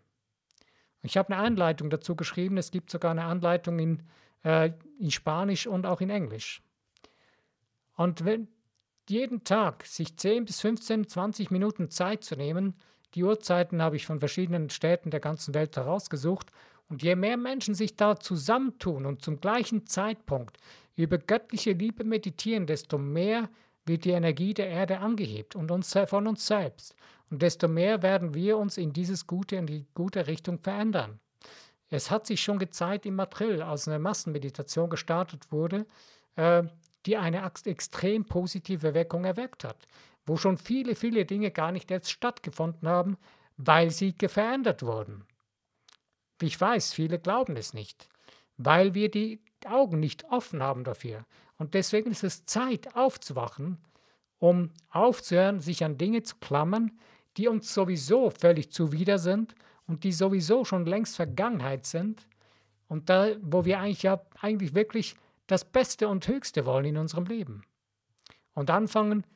Ich 1.02 1.16
habe 1.16 1.32
eine 1.32 1.42
Anleitung 1.42 1.90
dazu 1.90 2.14
geschrieben, 2.14 2.56
es 2.58 2.70
gibt 2.70 2.90
sogar 2.90 3.10
eine 3.10 3.24
Anleitung 3.24 3.78
in, 3.78 4.02
äh, 4.44 4.72
in 4.98 5.10
Spanisch 5.10 5.66
und 5.66 5.86
auch 5.86 6.00
in 6.00 6.10
Englisch. 6.10 6.62
Und 7.96 8.24
wenn 8.24 8.48
jeden 9.08 9.44
Tag 9.44 9.86
sich 9.86 10.16
10 10.16 10.44
bis 10.44 10.60
15, 10.60 11.08
20 11.08 11.50
Minuten 11.50 11.90
Zeit 11.90 12.24
zu 12.24 12.36
nehmen, 12.36 12.74
die 13.14 13.24
Uhrzeiten 13.24 13.82
habe 13.82 13.96
ich 13.96 14.06
von 14.06 14.20
verschiedenen 14.20 14.70
Städten 14.70 15.10
der 15.10 15.20
ganzen 15.20 15.54
Welt 15.54 15.76
herausgesucht, 15.76 16.50
und 16.90 17.04
je 17.04 17.14
mehr 17.14 17.36
Menschen 17.36 17.74
sich 17.74 17.96
da 17.96 18.18
zusammentun 18.18 19.06
und 19.06 19.22
zum 19.22 19.40
gleichen 19.40 19.86
Zeitpunkt 19.86 20.58
über 20.96 21.18
göttliche 21.18 21.72
Liebe 21.72 22.04
meditieren, 22.04 22.66
desto 22.66 22.98
mehr 22.98 23.48
wird 23.86 24.04
die 24.04 24.10
Energie 24.10 24.54
der 24.54 24.68
Erde 24.68 24.98
angehebt 24.98 25.56
und 25.56 25.70
uns, 25.70 25.96
von 26.06 26.26
uns 26.26 26.46
selbst. 26.46 26.94
Und 27.30 27.42
desto 27.42 27.68
mehr 27.68 28.02
werden 28.02 28.34
wir 28.34 28.58
uns 28.58 28.76
in 28.76 28.92
dieses 28.92 29.26
Gute, 29.26 29.56
in 29.56 29.66
die 29.66 29.86
gute 29.94 30.26
Richtung 30.26 30.58
verändern. 30.58 31.20
Es 31.88 32.10
hat 32.10 32.26
sich 32.26 32.40
schon 32.40 32.58
gezeigt 32.58 33.06
im 33.06 33.18
April, 33.18 33.62
als 33.62 33.88
eine 33.88 33.98
Massenmeditation 33.98 34.90
gestartet 34.90 35.50
wurde, 35.50 35.86
äh, 36.36 36.62
die 37.06 37.16
eine 37.16 37.50
extrem 37.64 38.24
positive 38.24 38.94
Wirkung 38.94 39.24
erweckt 39.24 39.64
hat, 39.64 39.88
wo 40.26 40.36
schon 40.36 40.58
viele, 40.58 40.94
viele 40.94 41.24
Dinge 41.24 41.50
gar 41.50 41.72
nicht 41.72 41.90
jetzt 41.90 42.10
stattgefunden 42.10 42.88
haben, 42.88 43.16
weil 43.56 43.90
sie 43.90 44.14
verändert 44.28 44.82
wurden. 44.82 45.24
Ich 46.40 46.58
weiß, 46.60 46.92
viele 46.92 47.18
glauben 47.18 47.56
es 47.56 47.74
nicht, 47.74 48.08
weil 48.56 48.94
wir 48.94 49.10
die 49.10 49.42
Augen 49.66 50.00
nicht 50.00 50.24
offen 50.30 50.62
haben 50.62 50.84
dafür. 50.84 51.26
Und 51.60 51.74
deswegen 51.74 52.10
ist 52.10 52.24
es 52.24 52.46
Zeit 52.46 52.96
aufzuwachen, 52.96 53.76
um 54.38 54.70
aufzuhören, 54.88 55.60
sich 55.60 55.84
an 55.84 55.98
Dinge 55.98 56.22
zu 56.22 56.36
klammern, 56.36 56.98
die 57.36 57.48
uns 57.48 57.74
sowieso 57.74 58.30
völlig 58.30 58.72
zuwider 58.72 59.18
sind 59.18 59.54
und 59.86 60.02
die 60.02 60.12
sowieso 60.12 60.64
schon 60.64 60.86
längst 60.86 61.16
Vergangenheit 61.16 61.84
sind 61.84 62.26
und 62.88 63.10
da, 63.10 63.32
wo 63.42 63.66
wir 63.66 63.78
eigentlich 63.78 64.04
ja 64.04 64.22
eigentlich 64.40 64.74
wirklich 64.74 65.16
das 65.48 65.66
Beste 65.66 66.08
und 66.08 66.26
Höchste 66.26 66.64
wollen 66.64 66.86
in 66.86 66.96
unserem 66.96 67.26
Leben. 67.26 67.62
Und 68.54 68.70
anfangen, 68.70 69.26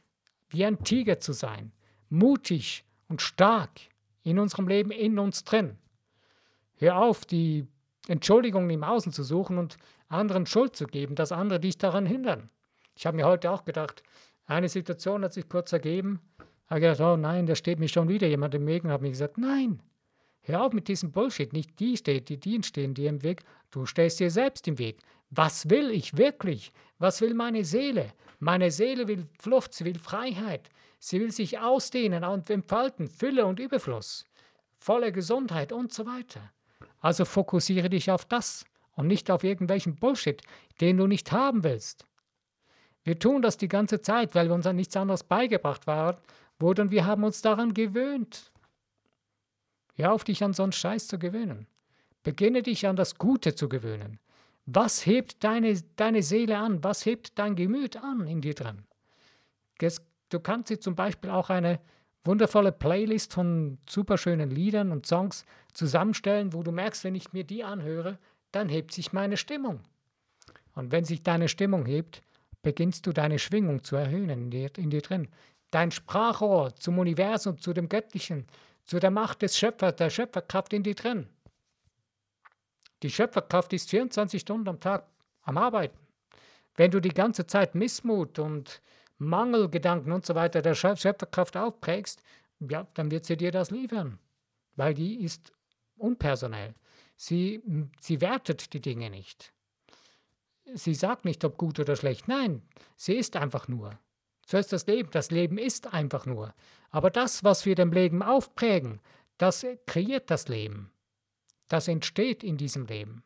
wie 0.48 0.64
ein 0.64 0.82
Tiger 0.82 1.20
zu 1.20 1.34
sein, 1.34 1.72
mutig 2.08 2.86
und 3.06 3.20
stark 3.20 3.82
in 4.22 4.38
unserem 4.38 4.66
Leben, 4.66 4.92
in 4.92 5.18
uns 5.18 5.44
drin. 5.44 5.76
Hör 6.76 6.96
auf, 6.96 7.26
die 7.26 7.66
Entschuldigungen 8.08 8.70
im 8.70 8.82
Außen 8.82 9.12
zu 9.12 9.22
suchen 9.22 9.58
und 9.58 9.76
anderen 10.14 10.46
Schuld 10.46 10.76
zu 10.76 10.86
geben, 10.86 11.14
dass 11.14 11.32
andere 11.32 11.60
dich 11.60 11.78
daran 11.78 12.06
hindern. 12.06 12.48
Ich 12.94 13.06
habe 13.06 13.16
mir 13.16 13.26
heute 13.26 13.50
auch 13.50 13.64
gedacht, 13.64 14.02
eine 14.46 14.68
Situation 14.68 15.24
hat 15.24 15.32
sich 15.32 15.48
kurz 15.48 15.72
ergeben, 15.72 16.20
habe 16.68 16.80
gedacht, 16.80 17.00
oh 17.00 17.16
nein, 17.16 17.46
da 17.46 17.54
steht 17.54 17.78
mir 17.78 17.88
schon 17.88 18.08
wieder 18.08 18.26
jemand 18.26 18.54
im 18.54 18.66
Weg 18.66 18.84
und 18.84 18.90
habe 18.90 19.04
mir 19.04 19.10
gesagt, 19.10 19.38
nein, 19.38 19.82
hör 20.42 20.62
auf 20.62 20.72
mit 20.72 20.88
diesem 20.88 21.12
Bullshit, 21.12 21.52
nicht 21.52 21.78
die 21.80 21.96
steht, 21.96 22.28
die, 22.28 22.38
die 22.38 22.62
stehen 22.62 22.94
dir 22.94 23.08
im 23.08 23.22
Weg, 23.22 23.42
du 23.70 23.86
stehst 23.86 24.20
dir 24.20 24.30
selbst 24.30 24.68
im 24.68 24.78
Weg. 24.78 24.98
Was 25.30 25.68
will 25.70 25.90
ich 25.90 26.16
wirklich? 26.16 26.70
Was 26.98 27.20
will 27.20 27.34
meine 27.34 27.64
Seele? 27.64 28.12
Meine 28.38 28.70
Seele 28.70 29.08
will 29.08 29.26
Flucht, 29.40 29.74
sie 29.74 29.84
will 29.84 29.98
Freiheit, 29.98 30.70
sie 30.98 31.20
will 31.20 31.32
sich 31.32 31.58
ausdehnen 31.58 32.24
und 32.24 32.50
entfalten, 32.50 33.08
Fülle 33.08 33.46
und 33.46 33.58
Überfluss, 33.58 34.26
volle 34.78 35.12
Gesundheit 35.12 35.72
und 35.72 35.92
so 35.92 36.06
weiter. 36.06 36.52
Also 37.00 37.24
fokussiere 37.24 37.90
dich 37.90 38.10
auf 38.10 38.24
das 38.24 38.64
und 38.96 39.06
nicht 39.06 39.30
auf 39.30 39.44
irgendwelchen 39.44 39.96
Bullshit, 39.96 40.42
den 40.80 40.96
du 40.96 41.06
nicht 41.06 41.32
haben 41.32 41.64
willst. 41.64 42.06
Wir 43.04 43.18
tun 43.18 43.42
das 43.42 43.56
die 43.56 43.68
ganze 43.68 44.00
Zeit, 44.00 44.34
weil 44.34 44.48
wir 44.48 44.54
uns 44.54 44.66
an 44.66 44.76
nichts 44.76 44.96
anderes 44.96 45.24
beigebracht 45.24 45.86
waren, 45.86 46.16
wurden 46.58 46.90
wir 46.90 47.04
haben 47.04 47.24
uns 47.24 47.42
daran 47.42 47.74
gewöhnt. 47.74 48.52
Hör 49.96 50.12
auf, 50.12 50.24
dich 50.24 50.42
an 50.42 50.54
so 50.54 50.62
einen 50.62 50.72
Scheiß 50.72 51.06
zu 51.06 51.18
gewöhnen. 51.18 51.66
Beginne 52.22 52.62
dich 52.62 52.86
an 52.86 52.96
das 52.96 53.16
Gute 53.16 53.54
zu 53.54 53.68
gewöhnen. 53.68 54.18
Was 54.66 55.04
hebt 55.04 55.44
deine, 55.44 55.78
deine 55.96 56.22
Seele 56.22 56.56
an? 56.56 56.82
Was 56.82 57.04
hebt 57.04 57.38
dein 57.38 57.54
Gemüt 57.54 57.96
an 57.96 58.26
in 58.26 58.40
dir 58.40 58.54
drin? 58.54 58.84
Du 60.30 60.40
kannst 60.40 60.70
dir 60.70 60.80
zum 60.80 60.94
Beispiel 60.94 61.30
auch 61.30 61.50
eine 61.50 61.80
wundervolle 62.24 62.72
Playlist 62.72 63.34
von 63.34 63.78
superschönen 63.88 64.50
Liedern 64.50 64.90
und 64.90 65.06
Songs 65.06 65.44
zusammenstellen, 65.74 66.54
wo 66.54 66.62
du 66.62 66.72
merkst, 66.72 67.04
wenn 67.04 67.14
ich 67.14 67.32
mir 67.32 67.44
die 67.44 67.62
anhöre, 67.62 68.18
dann 68.54 68.68
hebt 68.68 68.92
sich 68.92 69.12
meine 69.12 69.36
Stimmung. 69.36 69.80
Und 70.74 70.92
wenn 70.92 71.04
sich 71.04 71.22
deine 71.22 71.48
Stimmung 71.48 71.86
hebt, 71.86 72.22
beginnst 72.62 73.06
du 73.06 73.12
deine 73.12 73.38
Schwingung 73.38 73.84
zu 73.84 73.96
erhöhen 73.96 74.30
in 74.30 74.50
dir, 74.50 74.70
in 74.76 74.90
dir 74.90 75.02
drin. 75.02 75.28
Dein 75.70 75.90
Sprachrohr 75.90 76.74
zum 76.76 76.98
Universum, 76.98 77.58
zu 77.58 77.72
dem 77.72 77.88
Göttlichen, 77.88 78.46
zu 78.84 78.98
der 79.00 79.10
Macht 79.10 79.42
des 79.42 79.58
Schöpfers, 79.58 79.96
der 79.96 80.10
Schöpferkraft 80.10 80.72
in 80.72 80.82
dir 80.82 80.94
drin. 80.94 81.28
Die 83.02 83.10
Schöpferkraft 83.10 83.72
ist 83.72 83.90
24 83.90 84.40
Stunden 84.40 84.68
am 84.68 84.80
Tag 84.80 85.06
am 85.42 85.58
Arbeiten. 85.58 85.98
Wenn 86.76 86.90
du 86.90 87.00
die 87.00 87.10
ganze 87.10 87.46
Zeit 87.46 87.74
Missmut 87.74 88.38
und 88.38 88.80
Mangelgedanken 89.18 90.12
und 90.12 90.26
so 90.26 90.34
weiter 90.34 90.62
der 90.62 90.74
Schöpferkraft 90.74 91.56
aufprägst, 91.56 92.22
ja, 92.60 92.86
dann 92.94 93.10
wird 93.10 93.24
sie 93.24 93.36
dir 93.36 93.52
das 93.52 93.70
liefern, 93.70 94.18
weil 94.76 94.94
die 94.94 95.22
ist 95.22 95.52
unpersonell. 95.96 96.74
Sie, 97.16 97.62
sie 98.00 98.20
wertet 98.20 98.72
die 98.72 98.80
Dinge 98.80 99.10
nicht. 99.10 99.52
Sie 100.74 100.94
sagt 100.94 101.24
nicht, 101.24 101.44
ob 101.44 101.58
gut 101.58 101.78
oder 101.78 101.96
schlecht. 101.96 102.26
Nein, 102.26 102.62
sie 102.96 103.14
ist 103.14 103.36
einfach 103.36 103.68
nur. 103.68 103.98
So 104.46 104.58
ist 104.58 104.72
das 104.72 104.86
Leben. 104.86 105.10
Das 105.10 105.30
Leben 105.30 105.58
ist 105.58 105.92
einfach 105.92 106.26
nur. 106.26 106.54
Aber 106.90 107.10
das, 107.10 107.44
was 107.44 107.66
wir 107.66 107.74
dem 107.74 107.92
Leben 107.92 108.22
aufprägen, 108.22 109.00
das 109.38 109.66
kreiert 109.86 110.30
das 110.30 110.48
Leben. 110.48 110.90
Das 111.68 111.88
entsteht 111.88 112.44
in 112.44 112.56
diesem 112.56 112.86
Leben. 112.86 113.24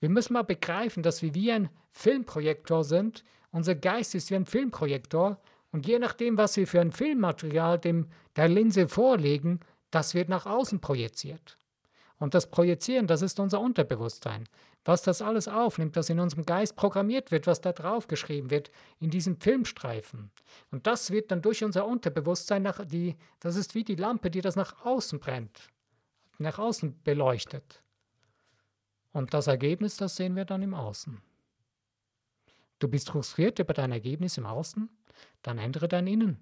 Wir 0.00 0.08
müssen 0.08 0.32
mal 0.32 0.42
begreifen, 0.42 1.02
dass 1.02 1.22
wir 1.22 1.34
wie 1.34 1.52
ein 1.52 1.70
Filmprojektor 1.92 2.84
sind. 2.84 3.24
Unser 3.50 3.74
Geist 3.74 4.14
ist 4.14 4.30
wie 4.30 4.36
ein 4.36 4.46
Filmprojektor 4.46 5.40
und 5.72 5.86
je 5.86 5.98
nachdem, 5.98 6.38
was 6.38 6.56
wir 6.56 6.66
für 6.66 6.80
ein 6.80 6.92
Filmmaterial 6.92 7.78
dem, 7.78 8.08
der 8.36 8.48
Linse 8.48 8.88
vorlegen, 8.88 9.60
das 9.90 10.14
wird 10.14 10.28
nach 10.28 10.46
außen 10.46 10.80
projiziert. 10.80 11.58
Und 12.18 12.34
das 12.34 12.50
Projizieren, 12.50 13.06
das 13.06 13.22
ist 13.22 13.38
unser 13.38 13.60
Unterbewusstsein. 13.60 14.48
Was 14.84 15.02
das 15.02 15.22
alles 15.22 15.48
aufnimmt, 15.48 15.96
das 15.96 16.08
in 16.08 16.18
unserem 16.18 16.46
Geist 16.46 16.74
programmiert 16.74 17.30
wird, 17.30 17.46
was 17.46 17.60
da 17.60 17.72
drauf 17.72 18.08
geschrieben 18.08 18.50
wird, 18.50 18.70
in 19.00 19.10
diesem 19.10 19.40
Filmstreifen. 19.40 20.30
Und 20.70 20.86
das 20.86 21.10
wird 21.10 21.30
dann 21.30 21.42
durch 21.42 21.62
unser 21.62 21.86
Unterbewusstsein 21.86 22.62
nach 22.62 22.84
die, 22.84 23.16
das 23.40 23.56
ist 23.56 23.74
wie 23.74 23.84
die 23.84 23.94
Lampe, 23.94 24.30
die 24.30 24.40
das 24.40 24.56
nach 24.56 24.84
außen 24.84 25.20
brennt, 25.20 25.68
nach 26.38 26.58
außen 26.58 27.02
beleuchtet. 27.04 27.82
Und 29.12 29.34
das 29.34 29.46
Ergebnis, 29.46 29.96
das 29.96 30.16
sehen 30.16 30.36
wir 30.36 30.44
dann 30.44 30.62
im 30.62 30.74
Außen. 30.74 31.20
Du 32.78 32.88
bist 32.88 33.10
frustriert 33.10 33.58
über 33.58 33.74
dein 33.74 33.92
Ergebnis 33.92 34.38
im 34.38 34.46
Außen? 34.46 34.88
Dann 35.42 35.58
ändere 35.58 35.88
dein 35.88 36.06
Innen. 36.06 36.38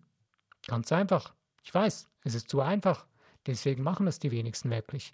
Ganz 0.67 0.93
einfach. 0.93 1.35
Ich 1.63 1.73
weiß, 1.73 2.09
es 2.25 2.35
ist 2.35 2.51
zu 2.51 2.61
einfach. 2.61 3.07
Deswegen 3.47 3.83
machen 3.83 4.07
es 4.07 4.19
die 4.19 4.31
wenigsten 4.31 4.71
wirklich. 4.71 5.13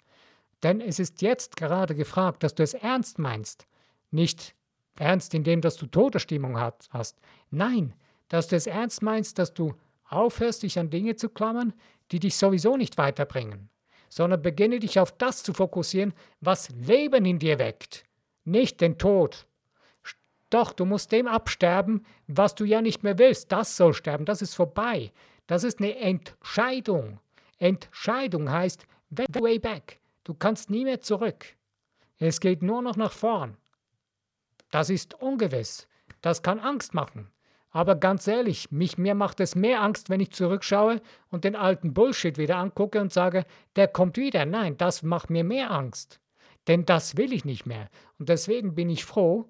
Denn 0.63 0.81
es 0.81 0.99
ist 0.99 1.23
jetzt 1.23 1.57
gerade 1.57 1.95
gefragt, 1.95 2.43
dass 2.43 2.55
du 2.55 2.63
es 2.63 2.75
ernst 2.75 3.19
meinst. 3.19 3.67
Nicht 4.11 4.55
ernst, 4.97 5.35
indem 5.35 5.61
dass 5.61 5.77
du 5.77 5.87
Todesstimmung 5.87 6.59
hast. 6.59 7.19
Nein, 7.51 7.95
dass 8.29 8.49
du 8.49 8.57
es 8.57 8.67
ernst 8.67 9.03
meinst, 9.03 9.39
dass 9.39 9.55
du 9.55 9.75
aufhörst, 10.05 10.63
dich 10.63 10.79
an 10.79 10.91
Dinge 10.91 11.17
zu 11.17 11.29
klammern, 11.29 11.73
die 12.11 12.21
dich 12.21 12.37
sowieso 12.37 12.77
nicht 12.77 12.99
weiterbringen, 12.99 13.71
sondern 14.09 14.43
beginne 14.43 14.79
dich 14.79 14.99
auf 14.99 15.13
das 15.13 15.43
zu 15.43 15.55
fokussieren, 15.55 16.13
was 16.41 16.69
Leben 16.71 17.25
in 17.25 17.39
dir 17.39 17.59
weckt, 17.59 18.05
nicht 18.45 18.81
den 18.81 18.99
Tod. 18.99 19.47
Doch, 20.51 20.73
du 20.75 20.85
musst 20.85 21.13
dem 21.13 21.27
absterben, 21.27 22.05
was 22.27 22.55
du 22.55 22.65
ja 22.65 22.83
nicht 22.83 23.03
mehr 23.03 23.19
willst. 23.19 23.51
Das 23.51 23.77
soll 23.79 23.95
sterben, 23.95 24.27
das 24.27 24.43
ist 24.43 24.55
vorbei. 24.55 25.11
Das 25.47 25.65
ist 25.65 25.81
eine 25.81 25.97
Entscheidung. 25.97 27.21
Entscheidung 27.59 28.51
heißt 28.51 28.87
way 29.11 29.59
back. 29.59 30.02
Du 30.25 30.35
kannst 30.35 30.71
nie 30.71 30.85
mehr 30.85 31.01
zurück. 31.01 31.47
Es 32.19 32.41
geht 32.41 32.63
nur 32.63 32.83
noch 32.83 32.97
nach 32.97 33.13
vorn. 33.13 33.57
Das 34.71 34.91
ist 34.91 35.15
ungewiss. 35.21 35.89
Das 36.21 36.43
kann 36.43 36.61
Angst 36.61 36.95
machen. 36.95 37.31
Aber 37.71 37.97
ganz 37.97 38.27
ehrlich, 38.27 38.71
mich, 38.71 38.99
mir 38.99 39.15
macht 39.15 39.41
es 39.41 39.55
mehr 39.55 39.81
Angst, 39.81 40.11
wenn 40.11 40.21
ich 40.21 40.31
zurückschaue 40.31 41.01
und 41.31 41.45
den 41.45 41.57
alten 41.57 41.95
Bullshit 41.95 42.37
wieder 42.37 42.59
angucke 42.59 43.01
und 43.01 43.13
sage, 43.13 43.47
der 43.77 43.89
kommt 43.89 44.19
wieder. 44.19 44.45
Nein, 44.45 44.77
das 44.77 45.03
macht 45.03 45.31
mir 45.31 45.43
mehr 45.43 45.71
Angst. 45.71 46.21
Denn 46.69 46.85
das 46.85 47.17
will 47.17 47.33
ich 47.33 47.45
nicht 47.45 47.67
mehr. 47.67 47.89
Und 48.19 48.29
deswegen 48.29 48.75
bin 48.75 48.91
ich 48.91 49.05
froh, 49.05 49.49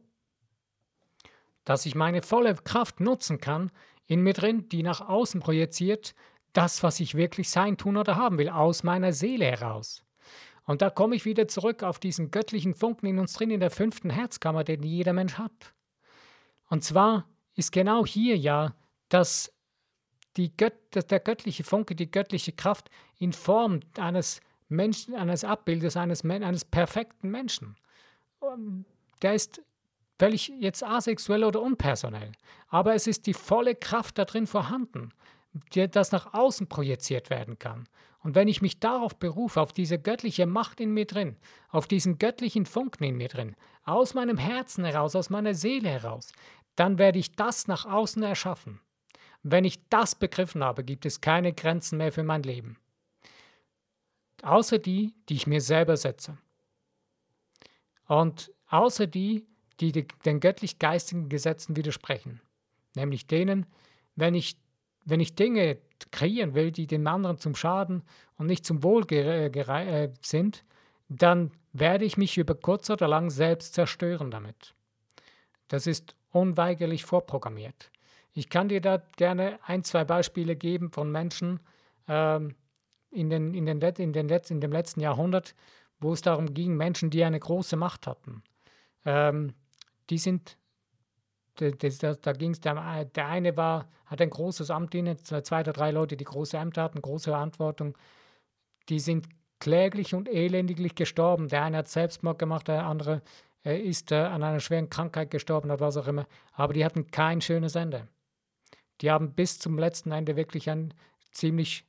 dass 1.64 1.84
ich 1.84 1.94
meine 1.94 2.22
volle 2.22 2.54
Kraft 2.54 3.00
nutzen 3.00 3.38
kann 3.38 3.70
in 4.06 4.22
mir 4.22 4.34
drin, 4.34 4.68
die 4.68 4.82
nach 4.82 5.00
außen 5.00 5.40
projiziert, 5.40 6.14
das, 6.52 6.82
was 6.82 7.00
ich 7.00 7.16
wirklich 7.16 7.50
sein, 7.50 7.76
tun 7.76 7.96
oder 7.96 8.16
haben 8.16 8.38
will, 8.38 8.48
aus 8.48 8.82
meiner 8.82 9.12
Seele 9.12 9.46
heraus. 9.46 10.04
Und 10.64 10.83
da 10.83 10.90
komme 10.90 11.16
ich 11.16 11.25
wieder 11.25 11.49
zurück 11.49 11.83
auf 11.83 11.99
diesen 11.99 12.31
göttlichen 12.31 12.75
Funken 12.75 13.07
in 13.07 13.19
uns 13.19 13.33
drin, 13.33 13.50
in 13.50 13.61
der 13.61 13.71
fünften 13.71 14.11
Herzkammer, 14.11 14.64
den 14.64 14.83
jeder 14.83 15.12
Mensch 15.12 15.35
hat. 15.35 15.75
Und 16.69 16.85
zwar 16.85 17.28
ist 17.54 17.73
genau 17.73 18.07
hier 18.07 18.37
ja, 18.37 18.75
dass 19.09 19.52
Gött, 20.35 20.75
dass 20.92 21.07
der 21.07 21.21
göttliche 21.21 21.64
Funke, 21.64 21.95
die 21.95 22.11
göttliche 22.11 22.52
Kraft 22.52 22.88
in 23.19 23.33
Form 23.33 23.81
eines 23.99 24.40
Menschen, 24.69 25.14
eines 25.14 25.45
Abbildes, 25.45 25.97
eines, 25.97 26.25
eines 26.25 26.64
perfekten 26.64 27.31
Menschen. 27.31 27.76
Ähm, 28.42 28.87
der 29.21 29.35
ist 29.35 29.62
völlig 30.19 30.49
jetzt 30.49 30.83
asexuell 30.83 31.45
oder 31.45 31.61
unpersonell. 31.61 32.33
Aber 32.69 32.95
es 32.95 33.07
ist 33.07 33.26
die 33.26 33.35
volle 33.35 33.75
Kraft 33.75 34.19
da 34.19 34.25
drin 34.25 34.47
vorhanden, 34.47 35.12
das 35.75 36.12
nach 36.12 36.35
außen 36.35 36.68
projiziert 36.68 37.30
werden 37.30 37.59
kann. 37.59 37.88
Und 38.21 38.35
wenn 38.35 38.49
ich 38.49 38.62
mich 38.62 38.78
darauf 38.78 39.16
berufe, 39.16 39.61
auf 39.61 39.73
diese 39.73 39.99
göttliche 39.99 40.47
Macht 40.47 40.80
in 40.80 40.94
mir 40.94 41.06
drin, 41.06 41.37
auf 41.68 41.88
diesen 41.88 42.18
göttlichen 42.18 42.66
Funken 42.66 43.04
in 43.04 43.16
mir 43.16 43.28
drin, 43.28 43.56
aus 43.85 44.14
meinem 44.14 44.38
Herzen 44.38 44.85
heraus, 44.85 45.16
aus 45.16 45.28
meiner 45.28 45.54
Seele 45.54 45.88
heraus, 45.88 46.32
dann 46.76 46.99
werde 46.99 47.18
ich 47.18 47.35
das 47.35 47.66
nach 47.66 47.85
außen 47.85 48.23
erschaffen. 48.23 48.80
Wenn 49.42 49.64
ich 49.64 49.88
das 49.88 50.14
begriffen 50.14 50.62
habe, 50.62 50.85
gibt 50.85 51.04
es 51.04 51.21
keine 51.21 51.52
Grenzen 51.52 51.99
mehr 51.99 52.12
für 52.12 52.23
mein 52.23 52.44
Leben. 52.44 52.78
Außer 54.42 54.78
die, 54.78 55.14
die 55.28 55.35
ich 55.35 55.47
mir 55.47 55.61
selber 55.61 55.97
setze. 55.97 56.38
Und 58.06 58.52
außer 58.68 59.06
die, 59.06 59.47
die 59.80 59.92
den 59.92 60.40
göttlich-geistigen 60.40 61.28
Gesetzen 61.28 61.76
widersprechen. 61.76 62.40
Nämlich 62.94 63.26
denen, 63.26 63.66
wenn 64.14 64.35
ich, 64.35 64.56
wenn 65.04 65.21
ich 65.21 65.35
Dinge 65.35 65.78
kreieren 66.11 66.54
will, 66.54 66.73
die 66.73 66.87
dem 66.87 67.06
anderen 67.06 67.38
zum 67.38 67.54
Schaden 67.54 68.02
und 68.37 68.47
nicht 68.47 68.64
zum 68.64 68.82
Wohl 68.82 69.11
äh, 69.12 70.11
sind, 70.21 70.64
dann 71.09 71.52
werde 71.73 72.04
ich 72.04 72.16
mich 72.16 72.38
über 72.38 72.54
kurz 72.54 72.90
oder 72.90 73.09
lang 73.09 73.30
selbst 73.30 73.75
zerstören 73.75 74.30
damit. 74.30 74.75
Das 75.68 75.87
ist 75.87 76.14
unweigerlich 76.30 77.04
vorprogrammiert. 77.04 77.90
Ich 78.35 78.49
kann 78.49 78.68
dir 78.68 78.80
da 78.80 79.02
gerne 79.16 79.59
ein, 79.64 79.85
zwei 79.85 80.04
Beispiele 80.04 80.56
geben 80.56 80.90
von 80.90 81.11
Menschen 81.11 81.61
ähm, 82.09 82.54
in, 83.11 83.30
den, 83.30 83.54
in, 83.54 83.66
den, 83.66 83.80
in, 83.80 84.12
den 84.12 84.28
Letz-, 84.28 84.50
in 84.50 84.61
dem 84.61 84.73
letzten 84.73 85.00
Jahrhundert, 85.00 85.54
wo 86.00 86.12
es 86.12 86.23
darum 86.23 86.52
ging, 86.54 86.76
Menschen, 86.76 87.11
die 87.11 87.25
eine 87.25 87.38
große 87.38 87.76
Macht 87.76 88.06
hatten. 88.06 88.42
Ähm, 89.04 89.54
die 90.11 90.18
sind, 90.18 90.56
das, 91.56 91.99
das, 91.99 92.21
da 92.21 92.32
ging 92.32 92.52
es, 92.52 92.61
der, 92.61 93.04
der 93.04 93.26
eine 93.26 93.56
war, 93.56 93.88
hat 94.06 94.21
ein 94.21 94.30
großes 94.30 94.71
Amt 94.71 94.94
inne, 94.94 95.16
zwei 95.16 95.61
oder 95.61 95.73
drei 95.73 95.90
Leute, 95.90 96.16
die 96.16 96.25
große 96.25 96.56
Ämter 96.56 96.82
hatten, 96.82 97.02
große 97.02 97.30
Verantwortung, 97.30 97.97
die 98.88 99.00
sind 99.00 99.28
kläglich 99.59 100.14
und 100.14 100.28
elendiglich 100.28 100.94
gestorben. 100.94 101.49
Der 101.49 101.62
eine 101.62 101.78
hat 101.78 101.88
Selbstmord 101.88 102.38
gemacht, 102.38 102.68
der 102.68 102.85
andere 102.85 103.23
er 103.64 103.80
ist 103.80 104.11
äh, 104.11 104.16
an 104.16 104.42
einer 104.42 104.61
schweren 104.61 104.90
Krankheit 104.90 105.30
gestorben 105.30 105.71
oder 105.71 105.80
was 105.80 105.97
auch 105.97 106.09
immer. 106.09 106.26
Aber 106.52 106.73
die 106.73 106.85
hatten 106.85 107.11
kein 107.11 107.40
schönes 107.40 107.75
Ende. 107.75 108.09
Die 109.00 109.11
haben 109.11 109.35
bis 109.35 109.59
zum 109.59 109.79
letzten 109.79 110.12
Ende 110.12 110.37
wirklich 110.37 110.68
ein 110.68 110.94
ziemlich, 111.31 111.87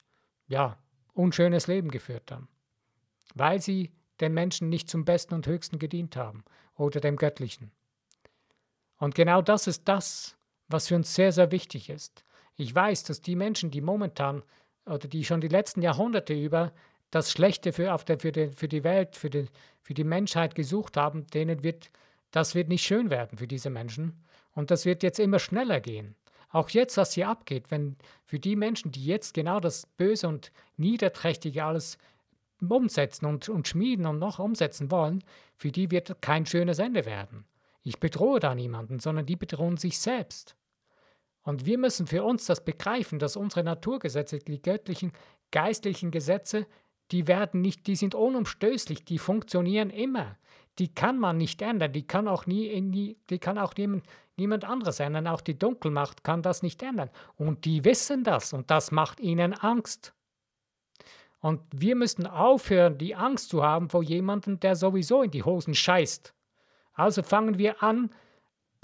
ja, 0.48 0.78
unschönes 1.14 1.68
Leben 1.68 1.90
geführt 1.90 2.24
dann. 2.28 2.48
Weil 3.34 3.62
sie 3.62 3.92
den 4.20 4.34
Menschen 4.34 4.70
nicht 4.70 4.90
zum 4.90 5.06
Besten 5.06 5.34
und 5.34 5.48
Höchsten 5.48 5.80
gedient 5.80 6.16
haben 6.16 6.44
oder 6.76 7.00
dem 7.00 7.16
Göttlichen. 7.16 7.72
Und 9.04 9.16
genau 9.16 9.42
das 9.42 9.68
ist 9.68 9.90
das, 9.90 10.38
was 10.70 10.88
für 10.88 10.96
uns 10.96 11.14
sehr, 11.14 11.34
sehr 11.34 11.52
wichtig 11.52 11.90
ist. 11.90 12.24
Ich 12.56 12.74
weiß, 12.74 13.04
dass 13.04 13.20
die 13.20 13.36
Menschen, 13.36 13.70
die 13.70 13.82
momentan 13.82 14.44
oder 14.86 15.10
die 15.10 15.26
schon 15.26 15.42
die 15.42 15.50
letzten 15.50 15.82
Jahrhunderte 15.82 16.34
über 16.34 16.72
das 17.12 17.30
Schlechte 17.30 17.74
für, 17.74 17.98
der, 18.08 18.18
für, 18.18 18.32
die, 18.32 18.52
für 18.56 18.70
die 18.70 18.86
Welt, 18.86 19.18
für 19.18 19.30
die, 19.30 19.48
für 19.82 19.94
die 19.94 20.06
Menschheit 20.06 20.56
gesucht 20.56 20.96
haben, 20.96 21.28
denen 21.28 21.64
wird, 21.64 21.90
das 22.32 22.56
wird 22.56 22.70
nicht 22.70 22.86
schön 22.86 23.10
werden 23.10 23.38
für 23.38 23.46
diese 23.46 23.70
Menschen. 23.70 24.24
Und 24.54 24.72
das 24.72 24.86
wird 24.86 25.04
jetzt 25.04 25.20
immer 25.20 25.40
schneller 25.40 25.82
gehen. 25.82 26.16
Auch 26.48 26.70
jetzt, 26.70 26.96
was 26.96 27.12
hier 27.12 27.28
abgeht, 27.28 27.72
wenn 27.72 27.98
für 28.24 28.40
die 28.40 28.56
Menschen, 28.56 28.94
die 28.94 29.06
jetzt 29.06 29.34
genau 29.34 29.60
das 29.60 29.86
Böse 29.98 30.30
und 30.30 30.54
Niederträchtige 30.78 31.66
alles 31.66 31.98
umsetzen 32.62 33.26
und, 33.26 33.50
und 33.50 33.68
schmieden 33.68 34.06
und 34.06 34.20
noch 34.20 34.40
umsetzen 34.40 34.92
wollen, 34.92 35.26
für 35.58 35.74
die 35.74 35.92
wird 35.92 36.22
kein 36.22 36.46
schönes 36.46 36.80
Ende 36.80 37.06
werden. 37.06 37.44
Ich 37.84 38.00
bedrohe 38.00 38.40
da 38.40 38.56
niemanden, 38.56 39.00
sondern 39.00 39.26
die 39.26 39.36
bedrohen 39.36 39.78
sich 39.78 40.00
selbst. 40.00 40.56
Und 41.44 41.66
wir 41.66 41.78
müssen 41.78 42.08
für 42.08 42.24
uns 42.24 42.46
das 42.46 42.64
begreifen, 42.64 43.20
dass 43.20 43.36
unsere 43.36 43.64
Naturgesetze, 43.64 44.40
die 44.40 44.62
göttlichen, 44.62 45.12
geistlichen 45.52 46.10
Gesetze, 46.10 46.66
die 47.12 47.28
werden 47.28 47.62
nicht, 47.62 47.86
die 47.88 47.98
sind 47.98 48.16
unumstößlich, 48.16 49.04
die 49.04 49.18
funktionieren 49.18 49.90
immer. 49.90 50.38
Die 50.80 50.88
kann 50.88 51.20
man 51.20 51.38
nicht 51.38 51.62
ändern, 51.62 51.92
die 51.92 52.08
kann 52.08 52.28
auch 52.28 52.46
nie, 52.48 53.18
die 53.30 53.40
kann 53.40 53.58
auch 53.58 53.76
niemand, 53.76 54.06
niemand 54.38 54.64
anderes 54.64 55.00
ändern. 55.00 55.28
Auch 55.28 55.42
die 55.42 55.60
Dunkelmacht 55.60 56.24
kann 56.24 56.42
das 56.42 56.64
nicht 56.64 56.82
ändern. 56.82 57.10
Und 57.36 57.66
die 57.66 57.84
wissen 57.84 58.24
das 58.24 58.54
und 58.54 58.72
das 58.72 58.92
macht 58.92 59.20
ihnen 59.20 59.54
Angst. 59.54 60.14
Und 61.40 61.62
wir 61.76 61.98
müssen 61.98 62.26
aufhören, 62.26 62.98
die 62.98 63.16
Angst 63.16 63.50
zu 63.50 63.64
haben 63.64 63.90
vor 63.90 64.02
jemandem, 64.02 64.62
der 64.62 64.78
sowieso 64.78 65.24
in 65.24 65.32
die 65.32 65.44
Hosen 65.44 65.76
scheißt. 65.76 66.34
Also 66.94 67.24
fangen 67.24 67.58
wir 67.58 67.82
an, 67.82 68.12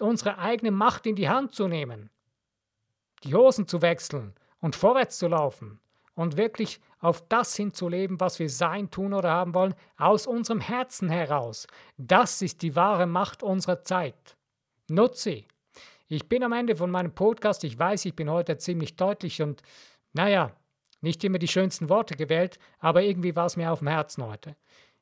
unsere 0.02 0.38
eigene 0.38 0.72
Macht 0.72 1.06
in 1.06 1.16
die 1.16 1.30
Hand 1.30 1.54
zu 1.54 1.68
nehmen, 1.68 2.10
die 3.24 3.36
Hosen 3.36 3.68
zu 3.68 3.82
wechseln 3.82 4.34
und 4.62 4.76
vorwärts 4.76 5.18
zu 5.18 5.28
laufen 5.28 5.80
und 6.16 6.38
wirklich 6.38 6.80
auf 7.00 7.26
das 7.30 7.56
hinzuleben, 7.56 8.20
was 8.20 8.40
wir 8.40 8.50
sein, 8.50 8.92
tun 8.92 9.14
oder 9.14 9.32
haben 9.32 9.54
wollen, 9.54 9.74
aus 9.98 10.28
unserem 10.28 10.60
Herzen 10.60 11.10
heraus. 11.10 11.68
Das 11.98 12.42
ist 12.42 12.62
die 12.62 12.76
wahre 12.76 13.06
Macht 13.06 13.44
unserer 13.44 13.84
Zeit. 13.84 14.36
Nutze 14.90 15.22
sie. 15.22 15.48
Ich 16.08 16.28
bin 16.28 16.44
am 16.44 16.54
Ende 16.54 16.76
von 16.76 16.90
meinem 16.90 17.14
Podcast. 17.14 17.64
Ich 17.64 17.78
weiß, 17.78 18.06
ich 18.06 18.16
bin 18.16 18.30
heute 18.30 18.58
ziemlich 18.58 18.96
deutlich 18.96 19.42
und, 19.42 19.62
naja, 20.14 20.52
nicht 21.02 21.24
immer 21.24 21.38
die 21.38 21.48
schönsten 21.48 21.88
Worte 21.88 22.16
gewählt, 22.16 22.60
aber 22.80 23.04
irgendwie 23.04 23.36
war 23.36 23.46
es 23.46 23.56
mir 23.56 23.72
auf 23.72 23.80
dem 23.80 23.88
Herzen 23.88 24.26
heute. 24.26 24.56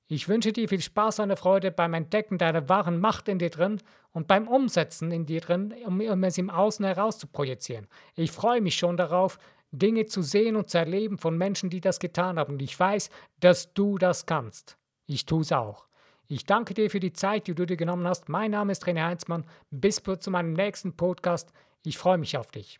Ich 0.10 0.30
wünsche 0.30 0.54
dir 0.54 0.70
viel 0.70 0.82
Spaß 0.82 1.20
und 1.20 1.38
Freude 1.38 1.70
beim 1.70 1.94
Entdecken 1.94 2.38
deiner 2.38 2.70
wahren 2.70 3.00
Macht 3.00 3.28
in 3.28 3.40
dir 3.40 3.50
drin 3.50 3.82
und 4.14 4.28
beim 4.28 4.48
Umsetzen 4.48 5.12
in 5.12 5.26
dir 5.26 5.42
drin, 5.42 5.74
um, 5.86 6.24
es 6.24 6.38
im 6.38 6.50
Außen 6.50 6.86
heraus 6.86 7.18
zu 7.18 7.28
projizieren. 7.28 7.88
Ich 8.16 8.32
freue 8.32 8.62
mich 8.62 8.78
schon 8.78 8.96
darauf, 8.96 9.38
Dinge 9.72 10.06
zu 10.06 10.22
sehen 10.22 10.56
und 10.56 10.70
zu 10.70 10.78
erleben 10.78 11.18
von 11.18 11.38
Menschen, 11.38 11.70
die 11.70 11.82
das 11.82 12.00
getan 12.00 12.40
haben. 12.40 12.54
Und 12.54 12.62
ich 12.62 12.80
weiß, 12.80 13.10
dass 13.42 13.74
du 13.74 13.98
das 13.98 14.26
kannst. 14.26 14.78
Ich 15.08 15.26
tue 15.26 15.42
es 15.42 15.52
auch. 15.52 15.88
Ich 16.30 16.46
danke 16.46 16.74
dir 16.74 16.90
für 16.90 17.02
die 17.02 17.14
Zeit, 17.14 17.48
die 17.48 17.56
du 17.56 17.66
dir 17.66 17.78
genommen 17.78 18.08
hast. 18.08 18.30
Mein 18.30 18.52
Name 18.52 18.72
ist 18.72 18.86
René 18.86 19.06
Heinzmann. 19.06 19.46
Bis 19.72 20.02
zu 20.20 20.32
meinem 20.32 20.54
nächsten 20.54 20.96
Podcast. 20.96 21.52
Ich 21.84 21.98
freue 21.98 22.18
mich 22.18 22.38
auf 22.38 22.52
dich. 22.52 22.80